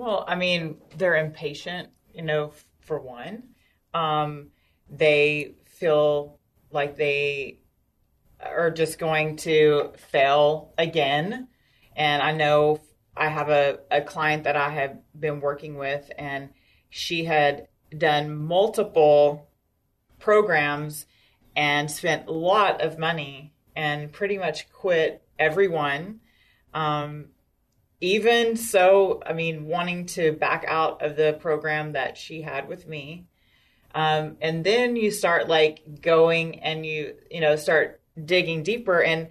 Well, 0.00 0.24
I 0.26 0.34
mean, 0.34 0.78
they're 0.96 1.16
impatient, 1.16 1.90
you 2.14 2.22
know, 2.22 2.52
for 2.80 2.98
one. 2.98 3.50
Um, 3.92 4.46
they 4.88 5.56
feel 5.66 6.40
like 6.70 6.96
they 6.96 7.58
are 8.42 8.70
just 8.70 8.98
going 8.98 9.36
to 9.44 9.92
fail 9.98 10.72
again. 10.78 11.48
And 11.94 12.22
I 12.22 12.32
know 12.32 12.80
I 13.14 13.28
have 13.28 13.50
a, 13.50 13.80
a 13.90 14.00
client 14.00 14.44
that 14.44 14.56
I 14.56 14.70
have 14.70 14.96
been 15.14 15.38
working 15.42 15.76
with, 15.76 16.10
and 16.16 16.48
she 16.88 17.24
had 17.24 17.68
done 17.94 18.34
multiple 18.34 19.50
programs 20.18 21.04
and 21.54 21.90
spent 21.90 22.26
a 22.26 22.32
lot 22.32 22.80
of 22.80 22.98
money 22.98 23.52
and 23.76 24.10
pretty 24.10 24.38
much 24.38 24.72
quit 24.72 25.22
everyone. 25.38 26.20
Um, 26.72 27.26
even 28.00 28.56
so, 28.56 29.22
I 29.26 29.32
mean, 29.32 29.66
wanting 29.66 30.06
to 30.06 30.32
back 30.32 30.64
out 30.66 31.02
of 31.02 31.16
the 31.16 31.36
program 31.40 31.92
that 31.92 32.16
she 32.16 32.42
had 32.42 32.68
with 32.68 32.86
me. 32.86 33.26
Um, 33.94 34.36
and 34.40 34.64
then 34.64 34.96
you 34.96 35.10
start 35.10 35.48
like 35.48 36.00
going 36.00 36.60
and 36.60 36.86
you, 36.86 37.14
you 37.30 37.40
know, 37.40 37.56
start 37.56 38.00
digging 38.24 38.62
deeper. 38.62 39.02
And 39.02 39.28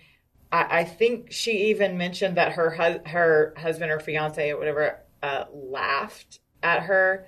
I, 0.51 0.79
I 0.79 0.83
think 0.83 1.31
she 1.31 1.69
even 1.69 1.97
mentioned 1.97 2.37
that 2.37 2.53
her, 2.53 2.69
hu- 2.69 3.09
her 3.09 3.53
husband 3.57 3.91
or 3.91 3.99
fiance 3.99 4.51
or 4.51 4.57
whatever, 4.57 4.99
uh, 5.23 5.45
laughed 5.51 6.39
at 6.61 6.83
her 6.83 7.27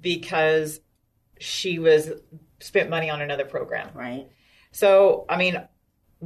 because 0.00 0.80
she 1.38 1.78
was 1.78 2.10
spent 2.60 2.90
money 2.90 3.08
on 3.08 3.22
another 3.22 3.44
program. 3.44 3.90
Right. 3.94 4.28
So, 4.72 5.24
I 5.28 5.36
mean, 5.36 5.62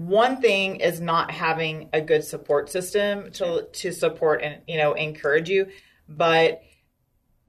one 0.07 0.41
thing 0.41 0.77
is 0.77 1.01
not 1.01 1.31
having 1.31 1.89
a 1.93 2.01
good 2.01 2.23
support 2.23 2.71
system 2.71 3.33
to 3.33 3.67
to 3.73 3.93
support 3.93 4.43
and 4.43 4.63
you 4.69 4.77
know 4.77 4.93
encourage 4.93 5.49
you, 5.51 5.69
but 6.09 6.63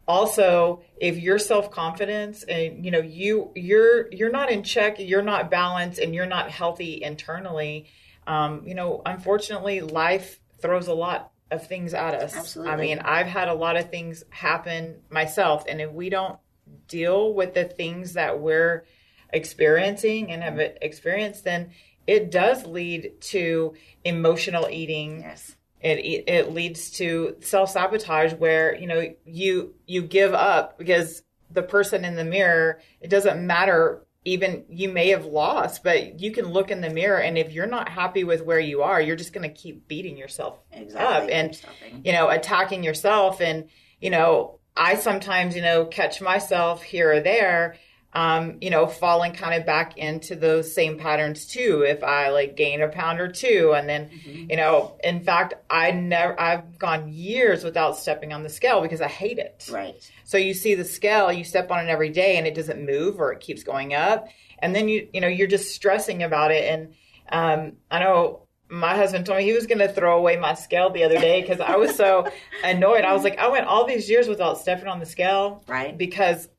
also 0.07 0.81
if 0.99 1.17
your 1.17 1.37
self-confidence 1.37 2.41
and 2.43 2.83
you 2.83 2.89
know 2.89 2.99
you 2.99 3.51
you're 3.55 4.11
you're 4.11 4.31
not 4.31 4.51
in 4.51 4.63
check 4.63 4.95
you're 4.97 5.21
not 5.21 5.51
balanced 5.51 5.99
and 5.99 6.15
you're 6.15 6.25
not 6.25 6.49
healthy 6.49 7.03
internally 7.03 7.85
um, 8.25 8.63
you 8.65 8.73
know 8.73 9.03
unfortunately 9.05 9.81
life 9.81 10.39
throws 10.59 10.87
a 10.87 10.93
lot 10.93 11.31
of 11.51 11.67
things 11.67 11.93
at 11.93 12.15
us. 12.15 12.35
Absolutely. 12.35 12.73
i 12.73 12.75
mean 12.75 12.99
i've 12.99 13.27
had 13.27 13.49
a 13.49 13.53
lot 13.53 13.77
of 13.77 13.91
things 13.91 14.23
happen 14.31 14.99
myself 15.11 15.63
and 15.69 15.79
if 15.79 15.91
we 15.91 16.09
don't 16.09 16.39
deal 16.87 17.31
with 17.31 17.53
the 17.53 17.65
things 17.65 18.13
that 18.13 18.39
we're 18.39 18.85
experiencing 19.31 20.31
and 20.31 20.41
have 20.41 20.59
experienced 20.81 21.43
then 21.43 21.69
it 22.15 22.31
does 22.31 22.65
lead 22.65 23.01
to 23.21 23.73
emotional 24.03 24.67
eating 24.69 25.21
Yes. 25.21 25.55
it 25.81 25.97
it 26.27 26.51
leads 26.53 26.91
to 26.91 27.35
self 27.41 27.69
sabotage 27.71 28.33
where 28.33 28.75
you 28.75 28.87
know 28.87 29.01
you 29.25 29.73
you 29.85 30.01
give 30.01 30.33
up 30.33 30.77
because 30.77 31.21
the 31.51 31.63
person 31.63 32.03
in 32.05 32.15
the 32.15 32.23
mirror 32.25 32.79
it 33.01 33.09
doesn't 33.09 33.45
matter 33.45 34.03
even 34.25 34.65
you 34.69 34.89
may 34.89 35.09
have 35.09 35.25
lost 35.25 35.83
but 35.83 36.19
you 36.19 36.31
can 36.31 36.45
look 36.45 36.69
in 36.71 36.81
the 36.81 36.89
mirror 36.89 37.19
and 37.19 37.37
if 37.37 37.51
you're 37.53 37.65
not 37.77 37.87
happy 37.89 38.23
with 38.23 38.41
where 38.43 38.59
you 38.59 38.81
are 38.81 38.99
you're 39.01 39.15
just 39.15 39.33
going 39.33 39.47
to 39.49 39.61
keep 39.63 39.87
beating 39.87 40.17
yourself 40.17 40.59
Exactly. 40.71 41.15
up 41.23 41.29
and 41.31 41.55
Stopping. 41.55 42.01
you 42.03 42.11
know 42.11 42.29
attacking 42.29 42.83
yourself 42.83 43.39
and 43.41 43.69
you 44.01 44.09
know 44.09 44.59
i 44.75 44.95
sometimes 44.95 45.55
you 45.55 45.61
know 45.61 45.85
catch 45.85 46.21
myself 46.21 46.83
here 46.83 47.13
or 47.13 47.19
there 47.21 47.75
um, 48.13 48.57
you 48.61 48.71
know, 48.71 48.87
falling 48.87 49.33
kind 49.33 49.59
of 49.59 49.67
back 49.67 49.97
into 49.97 50.35
those 50.35 50.73
same 50.73 50.97
patterns 50.97 51.45
too. 51.45 51.83
If 51.87 52.03
I 52.03 52.29
like 52.29 52.55
gain 52.55 52.81
a 52.81 52.87
pound 52.87 53.19
or 53.19 53.27
two, 53.31 53.73
and 53.75 53.87
then, 53.87 54.09
you 54.49 54.55
know, 54.55 54.97
in 55.03 55.21
fact, 55.21 55.53
I 55.69 55.91
never, 55.91 56.39
I've 56.39 56.79
gone 56.79 57.13
years 57.13 57.63
without 57.63 57.97
stepping 57.97 58.33
on 58.33 58.41
the 58.41 58.49
scale 58.49 58.81
because 58.81 59.01
I 59.01 59.07
hate 59.07 59.37
it. 59.37 59.69
Right. 59.71 59.95
So 60.23 60.37
you 60.37 60.55
see 60.55 60.73
the 60.73 60.85
scale, 60.85 61.31
you 61.31 61.43
step 61.43 61.69
on 61.69 61.85
it 61.85 61.89
every 61.89 62.09
day, 62.09 62.37
and 62.37 62.47
it 62.47 62.55
doesn't 62.55 62.83
move 62.83 63.19
or 63.19 63.31
it 63.31 63.41
keeps 63.41 63.63
going 63.63 63.93
up, 63.93 64.27
and 64.57 64.75
then 64.75 64.89
you, 64.89 65.07
you 65.13 65.21
know, 65.21 65.27
you're 65.27 65.47
just 65.47 65.75
stressing 65.75 66.23
about 66.23 66.51
it. 66.51 66.63
And 66.65 66.93
um, 67.31 67.73
I 67.91 67.99
know 67.99 68.47
my 68.69 68.95
husband 68.95 69.25
told 69.25 69.37
me 69.37 69.43
he 69.43 69.53
was 69.53 69.67
going 69.67 69.79
to 69.79 69.87
throw 69.87 70.17
away 70.17 70.37
my 70.37 70.53
scale 70.53 70.89
the 70.89 71.03
other 71.03 71.19
day 71.19 71.41
because 71.41 71.59
I 71.59 71.75
was 71.75 71.95
so 71.95 72.27
annoyed. 72.63 73.03
I 73.03 73.13
was 73.13 73.23
like, 73.23 73.37
I 73.37 73.49
went 73.49 73.67
all 73.67 73.85
these 73.85 74.09
years 74.09 74.27
without 74.27 74.57
stepping 74.57 74.87
on 74.87 74.99
the 74.99 75.05
scale, 75.05 75.63
Right. 75.67 75.97
Because 75.97 76.49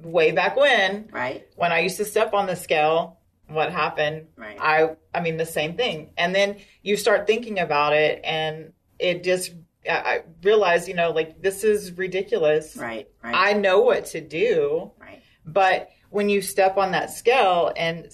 way 0.00 0.32
back 0.32 0.56
when, 0.56 1.08
Right. 1.12 1.46
when 1.56 1.72
I 1.72 1.80
used 1.80 1.96
to 1.98 2.04
step 2.04 2.34
on 2.34 2.46
the 2.46 2.56
scale, 2.56 3.18
what 3.48 3.70
happened? 3.72 4.26
Right. 4.36 4.56
I 4.60 4.90
I 5.14 5.20
mean 5.20 5.36
the 5.36 5.46
same 5.46 5.74
thing. 5.76 6.10
And 6.16 6.34
then 6.34 6.56
you 6.82 6.96
start 6.96 7.26
thinking 7.26 7.58
about 7.58 7.92
it 7.92 8.20
and 8.24 8.72
it 8.98 9.22
just 9.24 9.52
I 9.88 10.22
realized, 10.42 10.88
you 10.88 10.94
know, 10.94 11.10
like 11.10 11.42
this 11.42 11.62
is 11.62 11.92
ridiculous. 11.92 12.74
Right. 12.76 13.06
Right. 13.22 13.34
I 13.34 13.52
know 13.52 13.80
what 13.80 14.06
to 14.06 14.20
do, 14.22 14.92
right. 14.98 15.20
but 15.44 15.90
when 16.08 16.28
you 16.30 16.40
step 16.40 16.78
on 16.78 16.92
that 16.92 17.10
scale 17.10 17.70
and 17.76 18.08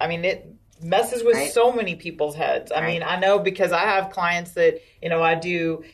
I 0.00 0.08
mean 0.08 0.24
it 0.24 0.46
messes 0.82 1.22
with 1.22 1.36
Right. 1.36 1.50
so 1.52 1.70
many 1.72 1.94
people's 1.94 2.34
heads. 2.34 2.72
I 2.72 2.80
Right. 2.80 2.92
mean, 2.94 3.02
I 3.04 3.18
know 3.20 3.38
because 3.38 3.72
I 3.72 3.80
have 3.80 4.10
clients 4.10 4.50
that, 4.52 4.80
you 5.00 5.08
know, 5.08 5.22
I 5.22 5.34
do 5.36 5.84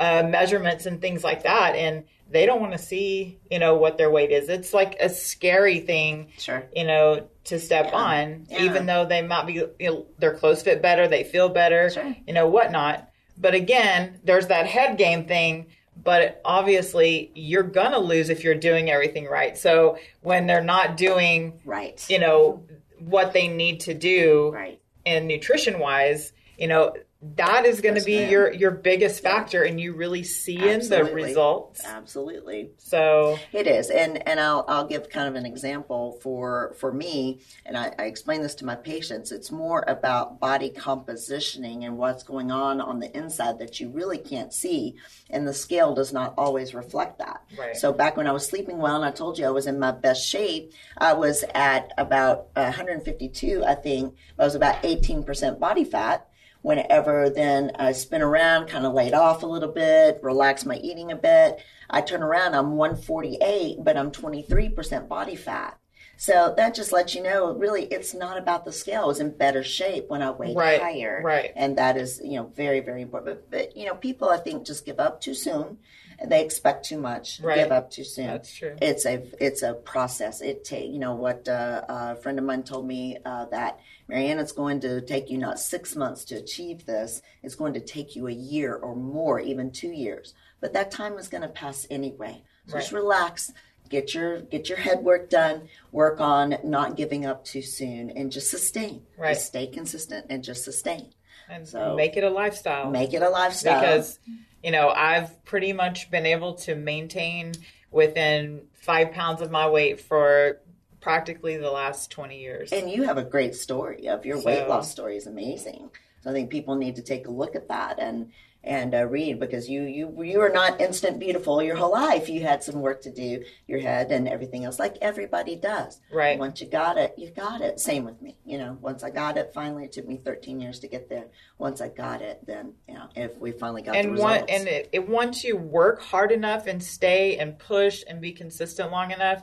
uh, 0.00 0.22
measurements 0.24 0.86
and 0.86 1.00
things 1.00 1.22
like 1.22 1.42
that 1.44 1.76
and 1.76 2.04
they 2.32 2.46
don't 2.46 2.60
want 2.60 2.72
to 2.72 2.78
see, 2.78 3.38
you 3.50 3.58
know, 3.58 3.74
what 3.76 3.98
their 3.98 4.10
weight 4.10 4.30
is. 4.30 4.48
It's 4.48 4.72
like 4.74 4.96
a 5.00 5.08
scary 5.08 5.80
thing 5.80 6.28
Sure. 6.38 6.64
you 6.74 6.84
know, 6.84 7.26
to 7.44 7.58
step 7.58 7.86
Yeah. 7.92 7.96
on, 7.98 8.46
Yeah. 8.48 8.62
even 8.64 8.86
though 8.86 9.04
they 9.04 9.22
might 9.22 9.46
be, 9.46 9.54
you 9.54 9.68
know, 9.80 10.06
their 10.18 10.34
clothes 10.34 10.62
fit 10.62 10.80
better, 10.82 11.06
they 11.08 11.24
feel 11.24 11.48
better, 11.48 11.90
Sure. 11.90 12.14
you 12.26 12.32
know, 12.32 12.48
whatnot. 12.48 13.08
But 13.36 13.54
again, 13.54 14.20
there's 14.24 14.46
that 14.48 14.66
head 14.66 14.96
game 14.96 15.24
thing. 15.26 15.66
But 16.02 16.40
obviously, 16.44 17.30
you're 17.34 17.62
gonna 17.62 17.98
lose 17.98 18.30
if 18.30 18.42
you're 18.44 18.54
doing 18.54 18.90
everything 18.90 19.26
right. 19.26 19.56
So 19.58 19.98
when 20.22 20.46
they're 20.46 20.64
not 20.64 20.96
doing, 20.96 21.60
Right. 21.66 22.02
you 22.08 22.18
know, 22.18 22.62
what 22.98 23.32
they 23.34 23.46
need 23.48 23.80
to 23.80 23.94
do 23.94 24.50
Right. 24.54 24.80
in 25.04 25.26
nutrition 25.26 25.78
wise, 25.78 26.32
you 26.56 26.66
know, 26.68 26.94
that 27.36 27.64
is 27.66 27.80
going 27.80 27.94
to 27.94 28.04
be 28.04 28.24
your 28.24 28.52
your 28.52 28.72
biggest 28.72 29.22
factor, 29.22 29.62
and 29.62 29.80
you 29.80 29.94
really 29.94 30.24
see 30.24 30.56
in 30.56 30.80
the 30.88 31.04
results. 31.04 31.84
Absolutely. 31.84 32.72
So 32.78 33.38
It 33.52 33.68
is, 33.68 33.90
and 33.90 34.26
and 34.26 34.40
I'll 34.40 34.64
I'll 34.66 34.86
give 34.86 35.08
kind 35.08 35.28
of 35.28 35.36
an 35.36 35.46
example 35.46 36.18
for 36.20 36.74
for 36.80 36.92
me, 36.92 37.40
and 37.64 37.76
I, 37.76 37.92
I 37.96 38.04
explain 38.06 38.42
this 38.42 38.56
to 38.56 38.64
my 38.64 38.74
patients. 38.74 39.30
It's 39.30 39.52
more 39.52 39.84
about 39.86 40.40
body 40.40 40.70
compositioning 40.70 41.84
and 41.84 41.96
what's 41.96 42.24
going 42.24 42.50
on 42.50 42.80
on 42.80 42.98
the 42.98 43.16
inside 43.16 43.60
that 43.60 43.78
you 43.78 43.88
really 43.90 44.18
can't 44.18 44.52
see, 44.52 44.96
and 45.30 45.46
the 45.46 45.54
scale 45.54 45.94
does 45.94 46.12
not 46.12 46.34
always 46.36 46.74
reflect 46.74 47.18
that. 47.18 47.44
Right. 47.56 47.76
So 47.76 47.92
back 47.92 48.16
when 48.16 48.26
I 48.26 48.32
was 48.32 48.44
sleeping 48.44 48.78
well, 48.78 48.96
and 48.96 49.04
I 49.04 49.12
told 49.12 49.38
you 49.38 49.46
I 49.46 49.50
was 49.50 49.68
in 49.68 49.78
my 49.78 49.92
best 49.92 50.26
shape, 50.26 50.72
I 50.98 51.12
was 51.12 51.44
at 51.54 51.92
about 51.96 52.48
152, 52.54 53.64
I 53.64 53.76
think. 53.76 54.16
I 54.38 54.44
was 54.44 54.56
about 54.56 54.82
18% 54.82 55.60
body 55.60 55.84
fat 55.84 56.26
whenever 56.62 57.28
then 57.28 57.72
I 57.76 57.92
spin 57.92 58.22
around, 58.22 58.68
kind 58.68 58.86
of 58.86 58.94
laid 58.94 59.14
off 59.14 59.42
a 59.42 59.46
little 59.46 59.70
bit, 59.70 60.20
relax 60.22 60.64
my 60.64 60.76
eating 60.76 61.12
a 61.12 61.16
bit. 61.16 61.60
I 61.90 62.00
turn 62.00 62.22
around, 62.22 62.54
I'm 62.54 62.76
148, 62.76 63.78
but 63.84 63.96
I'm 63.96 64.10
23% 64.10 65.08
body 65.08 65.36
fat. 65.36 65.78
So 66.16 66.54
that 66.56 66.74
just 66.74 66.92
lets 66.92 67.14
you 67.16 67.22
know, 67.22 67.52
really, 67.52 67.84
it's 67.86 68.14
not 68.14 68.38
about 68.38 68.64
the 68.64 68.70
scale. 68.70 69.02
I 69.02 69.06
was 69.06 69.18
in 69.18 69.36
better 69.36 69.64
shape 69.64 70.08
when 70.08 70.22
I 70.22 70.30
weighed 70.30 70.56
Right, 70.56 70.80
higher. 70.80 71.20
right. 71.24 71.50
And 71.56 71.76
that 71.78 71.96
is, 71.96 72.20
you 72.22 72.36
know, 72.36 72.52
very, 72.54 72.78
very 72.78 73.02
important. 73.02 73.34
But, 73.34 73.50
but, 73.50 73.76
you 73.76 73.86
know, 73.86 73.96
people, 73.96 74.28
I 74.28 74.36
think, 74.36 74.64
just 74.64 74.86
give 74.86 75.00
up 75.00 75.20
too 75.20 75.34
soon. 75.34 75.78
They 76.24 76.44
expect 76.44 76.84
too 76.86 76.98
much, 76.98 77.40
Right. 77.40 77.56
give 77.56 77.72
up 77.72 77.90
too 77.90 78.04
soon. 78.04 78.26
That's 78.26 78.52
true. 78.54 78.76
It's 78.80 79.04
a 79.06 79.22
it's 79.40 79.62
a 79.62 79.74
process. 79.74 80.40
It 80.40 80.64
take 80.64 80.90
you 80.90 80.98
know 80.98 81.14
what 81.14 81.48
uh, 81.48 81.82
a 81.88 82.16
friend 82.16 82.38
of 82.38 82.44
mine 82.44 82.62
told 82.62 82.86
me 82.86 83.18
uh, 83.24 83.46
that 83.46 83.78
Marianne, 84.08 84.38
it's 84.38 84.52
going 84.52 84.80
to 84.80 85.00
take 85.00 85.30
you 85.30 85.38
not 85.38 85.58
six 85.58 85.96
months 85.96 86.24
to 86.26 86.34
achieve 86.36 86.84
this. 86.86 87.22
It's 87.42 87.54
going 87.54 87.72
to 87.74 87.80
take 87.80 88.14
you 88.16 88.26
a 88.28 88.32
year 88.32 88.74
or 88.74 88.94
more, 88.94 89.40
even 89.40 89.70
two 89.70 89.90
years. 89.92 90.34
But 90.60 90.72
that 90.74 90.90
time 90.90 91.14
is 91.18 91.28
going 91.28 91.42
to 91.42 91.48
pass 91.48 91.86
anyway. 91.90 92.42
So 92.66 92.78
just 92.78 92.92
relax. 92.92 93.52
Get 93.88 94.14
your 94.14 94.40
get 94.40 94.68
your 94.68 94.78
head 94.78 95.00
work 95.02 95.28
done. 95.28 95.68
Work 95.90 96.20
on 96.20 96.56
not 96.64 96.96
giving 96.96 97.26
up 97.26 97.44
too 97.44 97.62
soon, 97.62 98.10
and 98.10 98.30
just 98.32 98.50
sustain. 98.50 99.02
Right. 99.18 99.34
Just 99.34 99.46
stay 99.46 99.66
consistent 99.66 100.26
and 100.30 100.42
just 100.44 100.64
sustain. 100.64 101.10
and 101.48 101.68
So- 101.68 101.94
make 101.96 102.16
it 102.16 102.24
a 102.24 102.30
lifestyle. 102.30 102.90
Make 102.90 103.12
it 103.12 103.20
a 103.22 103.28
lifestyle. 103.28 103.80
because 103.80 104.18
you 104.62 104.70
know 104.70 104.88
I've 104.90 105.44
pretty 105.44 105.72
much 105.72 106.10
been 106.10 106.26
able 106.26 106.54
to 106.54 106.74
maintain 106.74 107.52
within 107.90 108.62
five 108.74 109.12
pounds 109.12 109.40
of 109.42 109.50
my 109.50 109.68
weight 109.68 110.00
for 110.00 110.60
practically 111.00 111.56
the 111.56 111.70
last 111.70 112.10
twenty 112.10 112.40
years. 112.40 112.72
And 112.72 112.90
you 112.90 113.02
have 113.04 113.18
a 113.18 113.24
great 113.24 113.54
story 113.54 114.08
of 114.08 114.24
your 114.24 114.42
weight 114.42 114.68
loss 114.68 114.90
story 114.90 115.16
is 115.16 115.26
amazing. 115.26 115.90
So 116.22 116.30
I 116.30 116.32
think 116.32 116.50
people 116.50 116.76
need 116.76 116.96
to 116.96 117.02
take 117.02 117.26
a 117.26 117.30
look 117.30 117.56
at 117.56 117.68
that 117.68 117.98
and 117.98 118.30
and 118.64 118.94
uh, 118.94 119.06
read 119.06 119.40
because 119.40 119.68
you 119.68 119.82
you 119.82 120.22
you 120.22 120.40
are 120.40 120.48
not 120.50 120.80
instant 120.80 121.18
beautiful 121.18 121.62
your 121.62 121.76
whole 121.76 121.92
life. 121.92 122.28
You 122.28 122.42
had 122.42 122.62
some 122.62 122.80
work 122.80 123.02
to 123.02 123.10
do, 123.10 123.44
your 123.66 123.80
head 123.80 124.12
and 124.12 124.28
everything 124.28 124.64
else, 124.64 124.78
like 124.78 124.96
everybody 125.00 125.56
does. 125.56 126.00
Right. 126.12 126.38
Once 126.38 126.60
you 126.60 126.68
got 126.68 126.96
it, 126.96 127.14
you 127.16 127.30
got 127.30 127.60
it. 127.60 127.80
Same 127.80 128.04
with 128.04 128.20
me. 128.22 128.36
You 128.44 128.58
know, 128.58 128.78
once 128.80 129.02
I 129.02 129.10
got 129.10 129.36
it, 129.36 129.52
finally, 129.52 129.84
it 129.84 129.92
took 129.92 130.06
me 130.06 130.20
13 130.24 130.60
years 130.60 130.78
to 130.80 130.88
get 130.88 131.08
there. 131.08 131.26
Once 131.58 131.80
I 131.80 131.88
got 131.88 132.22
it, 132.22 132.44
then 132.46 132.74
you 132.88 132.94
know, 132.94 133.08
if 133.16 133.36
we 133.38 133.52
finally 133.52 133.82
got 133.82 133.92
the 133.92 133.98
and 133.98 134.12
results. 134.12 134.40
one 134.40 134.48
and 134.48 134.68
it, 134.68 134.88
it 134.92 135.08
once 135.08 135.42
you 135.44 135.56
work 135.56 136.00
hard 136.00 136.30
enough 136.30 136.66
and 136.66 136.82
stay 136.82 137.38
and 137.38 137.58
push 137.58 138.04
and 138.06 138.20
be 138.20 138.32
consistent 138.32 138.90
long 138.90 139.10
enough 139.10 139.42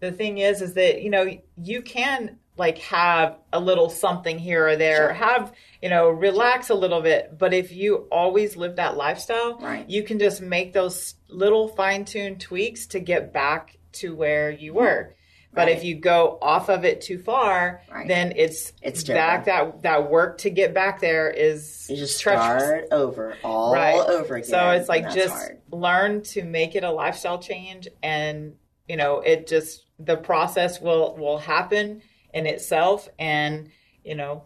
the 0.00 0.12
thing 0.12 0.38
is 0.38 0.60
is 0.60 0.74
that 0.74 1.02
you 1.02 1.10
know 1.10 1.26
you 1.56 1.82
can 1.82 2.38
like 2.58 2.78
have 2.78 3.38
a 3.52 3.60
little 3.60 3.90
something 3.90 4.38
here 4.38 4.66
or 4.68 4.76
there 4.76 4.96
Sure. 4.96 5.12
have 5.12 5.52
you 5.82 5.88
know 5.90 6.08
relax 6.08 6.70
a 6.70 6.74
little 6.74 7.00
bit 7.02 7.36
but 7.38 7.52
if 7.52 7.72
you 7.72 8.06
always 8.10 8.56
live 8.56 8.76
that 8.76 8.96
lifestyle 8.96 9.58
Right. 9.58 9.88
you 9.88 10.02
can 10.02 10.18
just 10.18 10.40
make 10.40 10.72
those 10.72 11.14
little 11.28 11.68
fine-tuned 11.68 12.40
tweaks 12.40 12.86
to 12.88 13.00
get 13.00 13.32
back 13.32 13.76
to 13.92 14.14
where 14.14 14.50
you 14.50 14.74
were 14.74 15.14
but 15.52 15.68
Right. 15.68 15.76
if 15.76 15.84
you 15.84 15.94
go 15.96 16.38
off 16.42 16.68
of 16.68 16.84
it 16.84 17.00
too 17.00 17.18
far 17.18 17.82
Right. 17.90 18.08
then 18.08 18.32
it's 18.36 18.72
It's 18.82 19.04
back 19.04 19.44
that 19.46 19.82
that 19.82 20.10
work 20.10 20.38
to 20.38 20.50
get 20.50 20.72
back 20.74 21.00
there 21.00 21.30
is 21.30 21.86
you 21.90 21.96
just 21.96 22.20
treacherous. 22.20 22.62
start 22.64 22.84
over 22.90 23.36
all 23.44 23.72
Right. 23.72 23.94
over 23.96 24.36
again. 24.36 24.48
So 24.48 24.70
it's 24.70 24.88
like 24.88 25.10
just 25.12 25.34
hard. 25.34 25.60
learn 25.70 26.22
to 26.34 26.42
make 26.42 26.74
it 26.74 26.84
a 26.84 26.90
lifestyle 26.90 27.38
change 27.38 27.88
and 28.02 28.54
you 28.88 28.96
know, 28.96 29.18
it 29.20 29.46
just 29.48 29.84
the 29.98 30.16
process 30.16 30.80
will 30.80 31.16
will 31.16 31.38
happen 31.38 32.02
in 32.34 32.46
itself 32.46 33.08
and 33.18 33.70
you 34.06 34.14
know, 34.14 34.44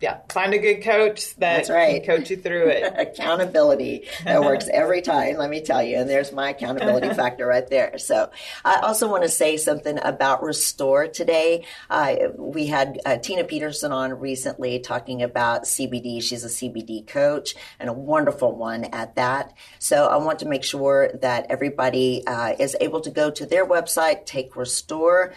Yeah, 0.00 0.18
find 0.30 0.54
a 0.54 0.58
good 0.58 0.82
coach 0.82 1.34
that 1.36 1.56
That's 1.56 1.70
right. 1.70 2.02
can 2.04 2.18
coach 2.18 2.30
you 2.30 2.36
through 2.36 2.68
it. 2.68 2.88
accountability 2.98 4.08
that 4.24 4.40
works 4.40 4.68
every 4.72 5.02
time 5.02 5.36
let 5.36 5.50
me 5.50 5.60
tell 5.60 5.82
you 5.82 5.96
and 5.96 6.08
there's 6.08 6.32
my 6.32 6.50
accountability 6.50 7.08
factor 7.14 7.46
right 7.46 7.68
there 7.68 7.98
so 7.98 8.30
i 8.64 8.80
also 8.80 9.08
want 9.08 9.22
to 9.22 9.28
say 9.28 9.56
something 9.56 9.98
about 10.02 10.42
restore 10.42 11.06
today 11.06 11.64
uh, 11.90 12.14
we 12.36 12.66
had 12.66 13.00
uh, 13.04 13.16
tina 13.16 13.44
peterson 13.44 13.92
on 13.92 14.18
recently 14.18 14.78
talking 14.78 15.22
about 15.22 15.64
cbd 15.64 16.22
she's 16.22 16.44
a 16.44 16.48
cbd 16.48 17.06
coach 17.06 17.54
and 17.78 17.88
a 17.88 17.92
wonderful 17.92 18.54
one 18.54 18.84
at 18.84 19.14
that 19.16 19.54
so 19.78 20.06
i 20.06 20.16
want 20.16 20.38
to 20.38 20.46
make 20.46 20.64
sure 20.64 21.10
that 21.20 21.46
everybody 21.48 22.26
uh, 22.26 22.54
is 22.58 22.76
able 22.80 23.00
to 23.00 23.10
go 23.10 23.30
to 23.30 23.46
their 23.46 23.66
website 23.66 24.26
take 24.26 24.56
restore 24.56 25.34